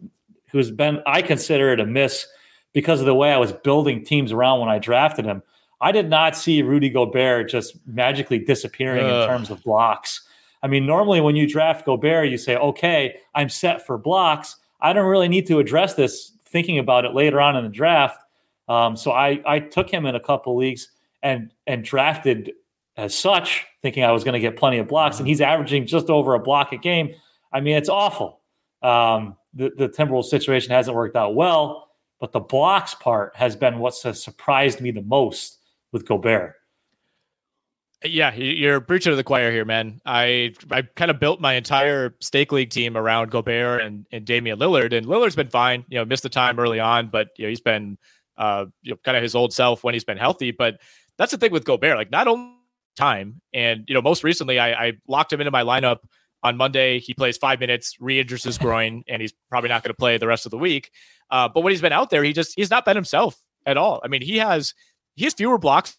[0.50, 2.26] who's been I consider it a miss
[2.72, 5.42] because of the way I was building teams around when I drafted him.
[5.80, 9.22] I did not see Rudy Gobert just magically disappearing Ugh.
[9.22, 10.26] in terms of blocks.
[10.62, 14.56] I mean, normally when you draft Gobert, you say, "Okay, I'm set for blocks.
[14.80, 18.22] I don't really need to address this." Thinking about it later on in the draft,
[18.68, 20.90] Um, so I I took him in a couple leagues
[21.22, 22.52] and and drafted
[22.96, 26.10] as such, thinking I was going to get plenty of blocks, and he's averaging just
[26.10, 27.14] over a block a game.
[27.52, 28.40] I mean, it's awful.
[28.82, 31.88] Um, the the Timberwolves situation hasn't worked out well,
[32.20, 35.58] but the blocks part has been what's surprised me the most
[35.92, 36.54] with Gobert.
[38.04, 40.00] Yeah, you're preaching to the choir here, man.
[40.04, 44.58] I I kind of built my entire stake league team around Gobert and, and Damian
[44.58, 45.84] Lillard, and Lillard's been fine.
[45.88, 47.98] You know, missed the time early on, but you know he's been
[48.38, 50.50] uh you know kind of his old self when he's been healthy.
[50.50, 50.80] But
[51.16, 52.56] that's the thing with Gobert, like not only
[52.96, 55.98] time, and you know most recently I, I locked him into my lineup
[56.42, 56.98] on Monday.
[56.98, 60.26] He plays five minutes, re-injures his groin, and he's probably not going to play the
[60.26, 60.90] rest of the week.
[61.30, 64.00] Uh, but when he's been out there, he just he's not been himself at all.
[64.04, 64.74] I mean, he has
[65.14, 65.96] he has fewer blocks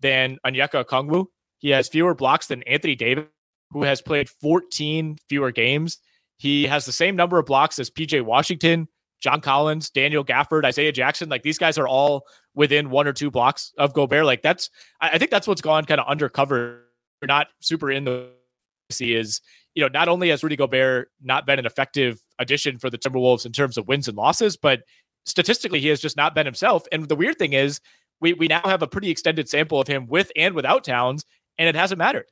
[0.00, 1.26] than Onyeka Okongwu.
[1.58, 3.24] He has fewer blocks than Anthony Davis,
[3.70, 5.98] who has played 14 fewer games.
[6.36, 8.88] He has the same number of blocks as PJ Washington,
[9.20, 11.28] John Collins, Daniel Gafford, Isaiah Jackson.
[11.28, 14.24] Like these guys are all within one or two blocks of Gobert.
[14.24, 16.84] Like that's, I think that's what's gone kind of undercover,
[17.22, 18.30] not super in the
[18.90, 19.40] see is,
[19.74, 23.46] you know, not only has Rudy Gobert not been an effective addition for the Timberwolves
[23.46, 24.82] in terms of wins and losses, but
[25.24, 26.86] statistically he has just not been himself.
[26.92, 27.80] And the weird thing is,
[28.20, 31.24] we we now have a pretty extended sample of him with and without Towns,
[31.58, 32.26] and it hasn't mattered.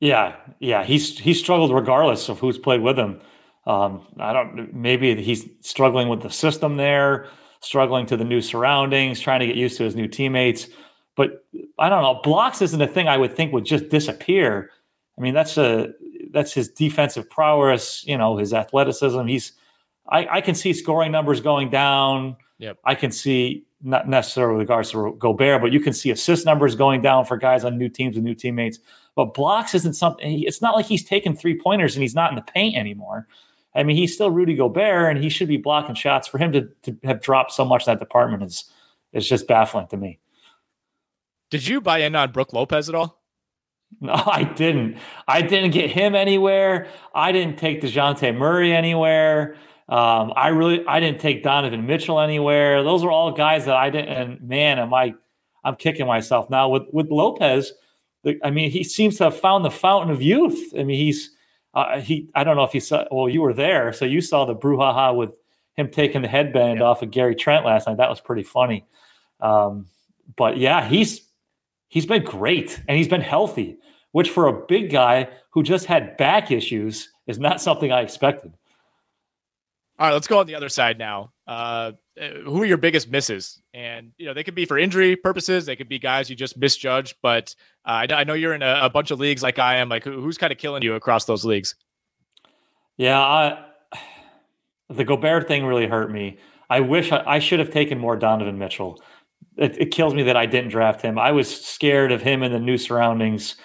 [0.00, 3.20] Yeah, yeah, he's he struggled regardless of who's played with him.
[3.66, 4.74] Um, I don't.
[4.74, 7.28] Maybe he's struggling with the system there,
[7.62, 10.68] struggling to the new surroundings, trying to get used to his new teammates.
[11.16, 11.44] But
[11.78, 12.20] I don't know.
[12.22, 14.70] Blocks isn't a thing I would think would just disappear.
[15.18, 15.92] I mean, that's a
[16.30, 18.04] that's his defensive prowess.
[18.06, 19.26] You know, his athleticism.
[19.26, 19.52] He's.
[20.08, 22.36] I, I can see scoring numbers going down.
[22.58, 22.78] Yep.
[22.84, 26.74] I can see not necessarily with regards to Gobert, but you can see assist numbers
[26.74, 28.78] going down for guys on new teams and new teammates.
[29.14, 30.42] But blocks isn't something.
[30.42, 33.26] It's not like he's taking three pointers and he's not in the paint anymore.
[33.74, 36.28] I mean, he's still Rudy Gobert, and he should be blocking shots.
[36.28, 38.64] For him to, to have dropped so much in that department is
[39.12, 40.18] is just baffling to me.
[41.50, 43.22] Did you buy in on Brook Lopez at all?
[44.00, 44.98] No, I didn't.
[45.28, 46.88] I didn't get him anywhere.
[47.14, 49.56] I didn't take Dejounte Murray anywhere.
[49.88, 52.82] Um, I really I didn't take Donovan Mitchell anywhere.
[52.82, 54.08] Those are all guys that I didn't.
[54.08, 55.14] And man, am I
[55.64, 57.72] I'm kicking myself now with with Lopez.
[58.44, 60.72] I mean, he seems to have found the fountain of youth.
[60.78, 61.30] I mean, he's
[61.74, 62.28] uh, he.
[62.34, 63.04] I don't know if you saw.
[63.10, 65.30] Well, you were there, so you saw the brouhaha with
[65.74, 66.84] him taking the headband yeah.
[66.84, 67.96] off of Gary Trent last night.
[67.96, 68.86] That was pretty funny.
[69.40, 69.86] Um,
[70.36, 71.22] but yeah, he's
[71.88, 73.78] he's been great and he's been healthy,
[74.12, 78.52] which for a big guy who just had back issues is not something I expected.
[79.98, 81.31] All right, let's go on the other side now.
[81.46, 81.92] Uh,
[82.44, 83.60] who are your biggest misses?
[83.74, 85.66] And you know, they could be for injury purposes.
[85.66, 87.16] They could be guys you just misjudged.
[87.22, 89.88] But uh, I, know you're in a, a, bunch of leagues like I am.
[89.88, 91.74] Like, who, who's kind of killing you across those leagues?
[92.96, 93.64] Yeah, I,
[94.88, 96.38] the Gobert thing really hurt me.
[96.70, 99.02] I wish I, I should have taken more Donovan Mitchell.
[99.56, 101.18] It, it, kills me that I didn't draft him.
[101.18, 103.56] I was scared of him in the new surroundings.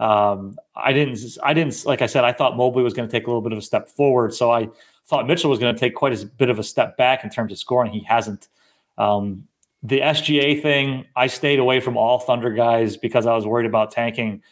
[0.00, 1.18] Um, I didn't.
[1.42, 1.84] I didn't.
[1.84, 3.62] Like I said, I thought Mobley was going to take a little bit of a
[3.62, 4.34] step forward.
[4.34, 4.68] So I
[5.06, 7.52] thought Mitchell was going to take quite a bit of a step back in terms
[7.52, 7.92] of scoring.
[7.92, 8.48] He hasn't.
[8.96, 9.46] Um,
[9.82, 13.90] the SGA thing, I stayed away from all Thunder guys because I was worried about
[13.90, 14.42] tanking.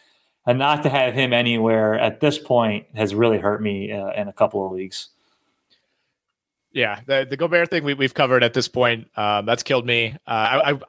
[0.46, 4.28] And not to have him anywhere at this point has really hurt me uh, in
[4.28, 5.09] a couple of leagues.
[6.72, 9.09] Yeah, the, the Gobert thing we, we've covered at this point.
[9.16, 10.16] Um, that's killed me.
[10.26, 10.80] Uh, I, I,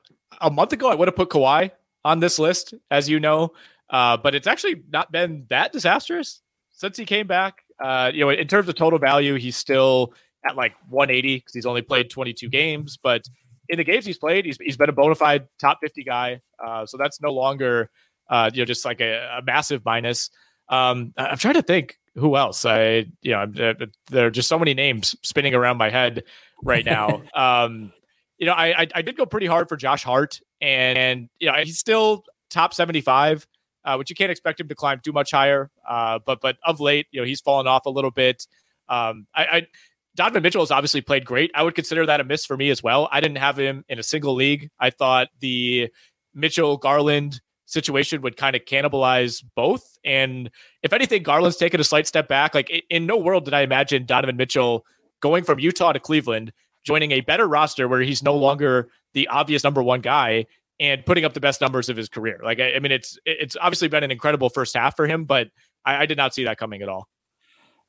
[0.42, 1.72] a month ago, I would have put Kawhi
[2.04, 3.54] on this list, as you know,
[3.90, 6.42] uh, but it's actually not been that disastrous
[6.72, 7.64] since he came back.
[7.84, 10.14] Uh, you know, in terms of total value, he's still
[10.46, 12.98] at like 180 because he's only played 22 games.
[13.02, 13.24] But
[13.68, 16.40] in the games he's played, he's, he's been a bona fide top 50 guy.
[16.66, 17.90] Uh, so that's no longer,
[18.30, 20.30] uh, you know, just like a, a massive minus.
[20.70, 22.64] Um, I'm trying to think who else.
[22.64, 23.76] I, you know,
[24.10, 26.24] there are just so many names spinning around my head
[26.64, 27.22] right now.
[27.36, 27.92] um,
[28.38, 31.52] you know, I, I, I did go pretty hard for Josh Hart, and, and you
[31.52, 33.46] know he's still top 75
[33.86, 35.70] uh, which you can't expect him to climb too much higher.
[35.88, 38.48] Uh, but but of late, you know, he's fallen off a little bit.
[38.90, 39.68] Um, I, I
[40.16, 41.52] Donovan Mitchell has obviously played great.
[41.56, 43.10] I would consider that a miss for me as well.
[43.12, 44.70] I didn't have him in a single league.
[44.80, 45.90] I thought the
[46.34, 49.98] Mitchell Garland situation would kind of cannibalize both.
[50.06, 50.52] And
[50.84, 52.54] if anything, Garland's taken a slight step back.
[52.54, 54.86] Like in no world did I imagine Donovan Mitchell
[55.22, 56.52] going from Utah to Cleveland,
[56.84, 60.46] joining a better roster where he's no longer the obvious number one guy
[60.80, 62.40] and putting up the best numbers of his career.
[62.44, 65.50] Like, I, I mean, it's it's obviously been an incredible first half for him, but
[65.86, 67.10] I, I did not see that coming at all.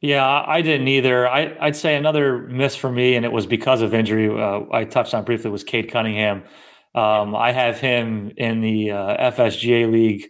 [0.00, 1.26] Yeah, I didn't either.
[1.26, 4.28] I, would say another miss for me, and it was because of injury.
[4.28, 6.44] Uh, I touched on briefly was Cade Cunningham.
[6.94, 10.28] Um, I have him in the uh, FSGA league.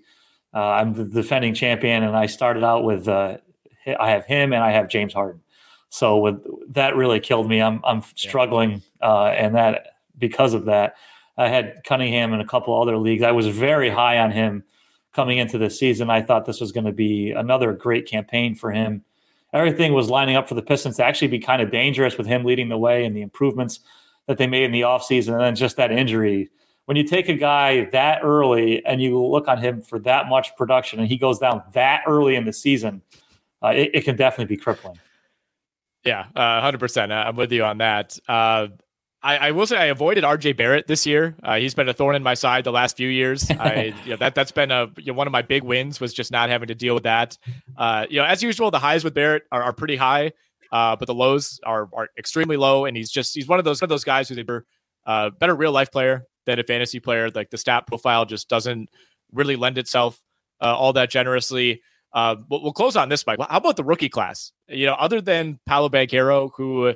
[0.55, 3.39] Uh, I'm the defending champion, and I started out with uh,
[3.99, 5.41] I have him and I have James Harden.
[5.89, 6.45] So with
[6.75, 7.61] that really killed me.
[7.61, 10.95] I'm I'm struggling, uh, and that because of that.
[11.37, 13.23] I had Cunningham in a couple other leagues.
[13.23, 14.65] I was very high on him
[15.13, 16.11] coming into the season.
[16.11, 19.05] I thought this was going to be another great campaign for him.
[19.53, 22.45] Everything was lining up for the Pistons to actually be kind of dangerous with him
[22.45, 23.81] leading the way and the improvements
[24.27, 25.33] that they made in the offseason.
[25.33, 26.51] And then just that injury.
[26.87, 30.55] When you take a guy that early and you look on him for that much
[30.57, 33.01] production and he goes down that early in the season,
[33.63, 34.99] uh, it, it, can definitely be crippling.
[36.05, 37.11] Yeah, uh, 100%.
[37.11, 38.19] I'm with you on that.
[38.29, 38.69] Uh,
[39.25, 41.35] I, I, will say I avoided RJ Barrett this year.
[41.43, 43.51] Uh, he's been a thorn in my side the last few years.
[43.59, 46.13] I, you know, that that's been a you know, one of my big wins was
[46.13, 47.39] just not having to deal with that.
[47.77, 50.33] Uh, you know, as usual, the highs with Barrett are, are pretty high,
[50.71, 52.85] uh, but the lows are, are extremely low.
[52.85, 54.63] And he's just he's one of those one of those guys who's a
[55.07, 57.31] uh, better real life player than a fantasy player.
[57.31, 58.91] Like the stat profile just doesn't
[59.33, 60.21] really lend itself
[60.61, 61.81] uh, all that generously.
[62.13, 63.41] Uh, but we'll close on this, Mike.
[63.41, 64.53] How about the rookie class?
[64.69, 66.95] You know, other than Paolo Banchero, who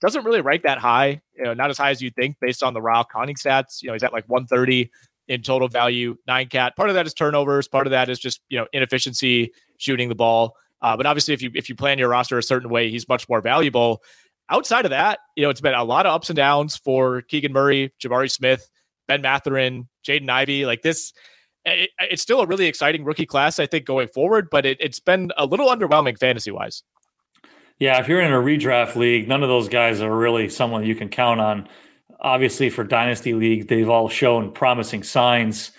[0.00, 2.74] doesn't really rank that high, you know, not as high as you think based on
[2.74, 3.82] the raw counting stats.
[3.82, 4.90] You know, he's at like 130
[5.28, 6.76] in total value, nine cat.
[6.76, 7.68] Part of that is turnovers.
[7.68, 10.56] Part of that is just, you know, inefficiency shooting the ball.
[10.82, 13.28] Uh, but obviously, if you if you plan your roster a certain way, he's much
[13.28, 14.02] more valuable.
[14.50, 17.52] Outside of that, you know, it's been a lot of ups and downs for Keegan
[17.52, 18.68] Murray, Jabari Smith,
[19.08, 20.66] Ben Mathurin, Jaden Ivey.
[20.66, 21.12] Like this,
[21.64, 24.48] it, it's still a really exciting rookie class, I think, going forward.
[24.50, 26.82] But it, it's been a little underwhelming fantasy wise.
[27.78, 30.94] Yeah, if you're in a redraft league, none of those guys are really someone you
[30.94, 31.68] can count on.
[32.20, 35.72] Obviously, for dynasty league, they've all shown promising signs.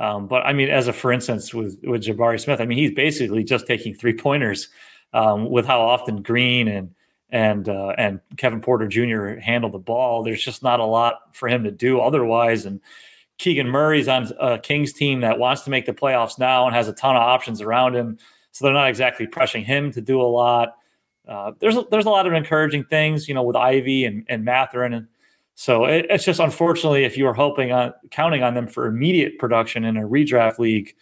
[0.00, 2.90] Um, but I mean, as a for instance with with Jabari Smith, I mean, he's
[2.90, 4.68] basically just taking three pointers
[5.12, 6.90] um, with how often Green and
[7.30, 9.38] and uh, and Kevin Porter Jr.
[9.40, 10.24] handle the ball.
[10.24, 12.66] There's just not a lot for him to do otherwise.
[12.66, 12.80] And
[13.38, 16.88] Keegan Murray's on a Kings team that wants to make the playoffs now and has
[16.88, 18.18] a ton of options around him,
[18.50, 20.74] so they're not exactly pressing him to do a lot
[21.28, 24.44] uh, there's a, there's a lot of encouraging things, you know, with Ivey and and
[24.44, 25.06] Mathurin, and
[25.54, 29.38] so it, it's just unfortunately if you are hoping on counting on them for immediate
[29.38, 30.94] production in a redraft league,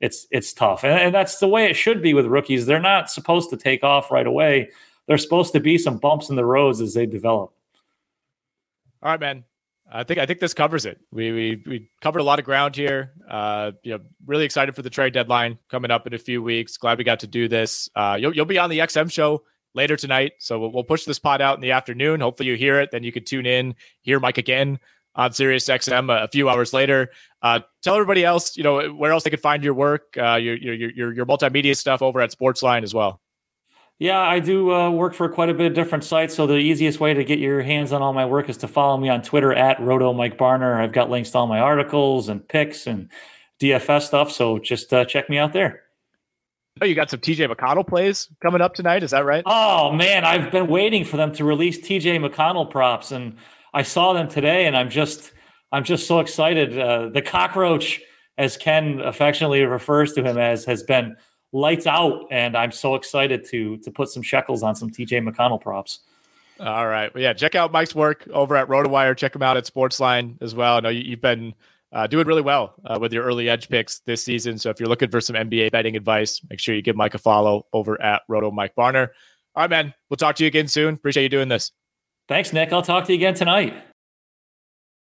[0.00, 2.66] it's it's tough, and, and that's the way it should be with rookies.
[2.66, 4.70] They're not supposed to take off right away.
[5.06, 7.52] There's supposed to be some bumps in the roads as they develop.
[9.02, 9.44] All right, man.
[9.92, 11.00] I think I think this covers it.
[11.10, 13.12] We we we covered a lot of ground here.
[13.28, 16.76] Uh, you know, really excited for the trade deadline coming up in a few weeks.
[16.76, 17.88] Glad we got to do this.
[17.96, 19.42] Uh, you'll you'll be on the XM show
[19.74, 20.32] later tonight.
[20.38, 22.20] So we'll, we'll push this pod out in the afternoon.
[22.20, 22.90] Hopefully you hear it.
[22.90, 24.78] Then you can tune in, hear Mike again
[25.14, 27.10] on Sirius XM a, a few hours later.
[27.42, 30.56] Uh, tell everybody else, you know, where else they could find your work, uh, your,
[30.56, 33.20] your, your, your multimedia stuff over at Sportsline as well.
[33.98, 36.34] Yeah, I do uh, work for quite a bit of different sites.
[36.34, 38.96] So the easiest way to get your hands on all my work is to follow
[38.96, 40.76] me on Twitter at Roto Mike Barner.
[40.76, 43.10] I've got links to all my articles and picks and
[43.60, 44.32] DFS stuff.
[44.32, 45.82] So just uh, check me out there.
[46.80, 49.02] Oh, you got some TJ McConnell plays coming up tonight.
[49.02, 49.42] Is that right?
[49.46, 53.36] Oh man, I've been waiting for them to release TJ McConnell props, and
[53.74, 55.32] I saw them today, and I'm just
[55.72, 56.78] I'm just so excited.
[56.78, 58.00] Uh, the cockroach,
[58.38, 61.16] as Ken affectionately refers to him as, has been
[61.52, 65.60] lights out, and I'm so excited to to put some shekels on some TJ McConnell
[65.60, 66.00] props.
[66.60, 69.16] All right, well, yeah, check out Mike's work over at RotoWire.
[69.16, 70.76] Check him out at Sportsline as well.
[70.76, 71.54] I know you, have been
[71.92, 74.58] uh, doing really well uh, with your early edge picks this season.
[74.58, 77.18] So if you're looking for some NBA betting advice, make sure you give Mike a
[77.18, 79.08] follow over at Roto Mike Barner.
[79.54, 79.94] All right, man.
[80.08, 80.94] We'll talk to you again soon.
[80.94, 81.72] Appreciate you doing this.
[82.28, 82.72] Thanks, Nick.
[82.72, 83.74] I'll talk to you again tonight.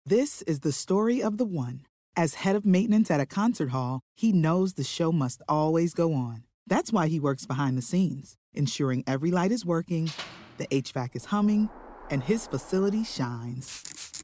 [0.04, 1.86] This is the story of the one.
[2.16, 6.12] As head of maintenance at a concert hall, he knows the show must always go
[6.12, 6.44] on.
[6.66, 10.10] That's why he works behind the scenes, ensuring every light is working,
[10.58, 11.70] the HVAC is humming,
[12.10, 14.23] and his facility shines.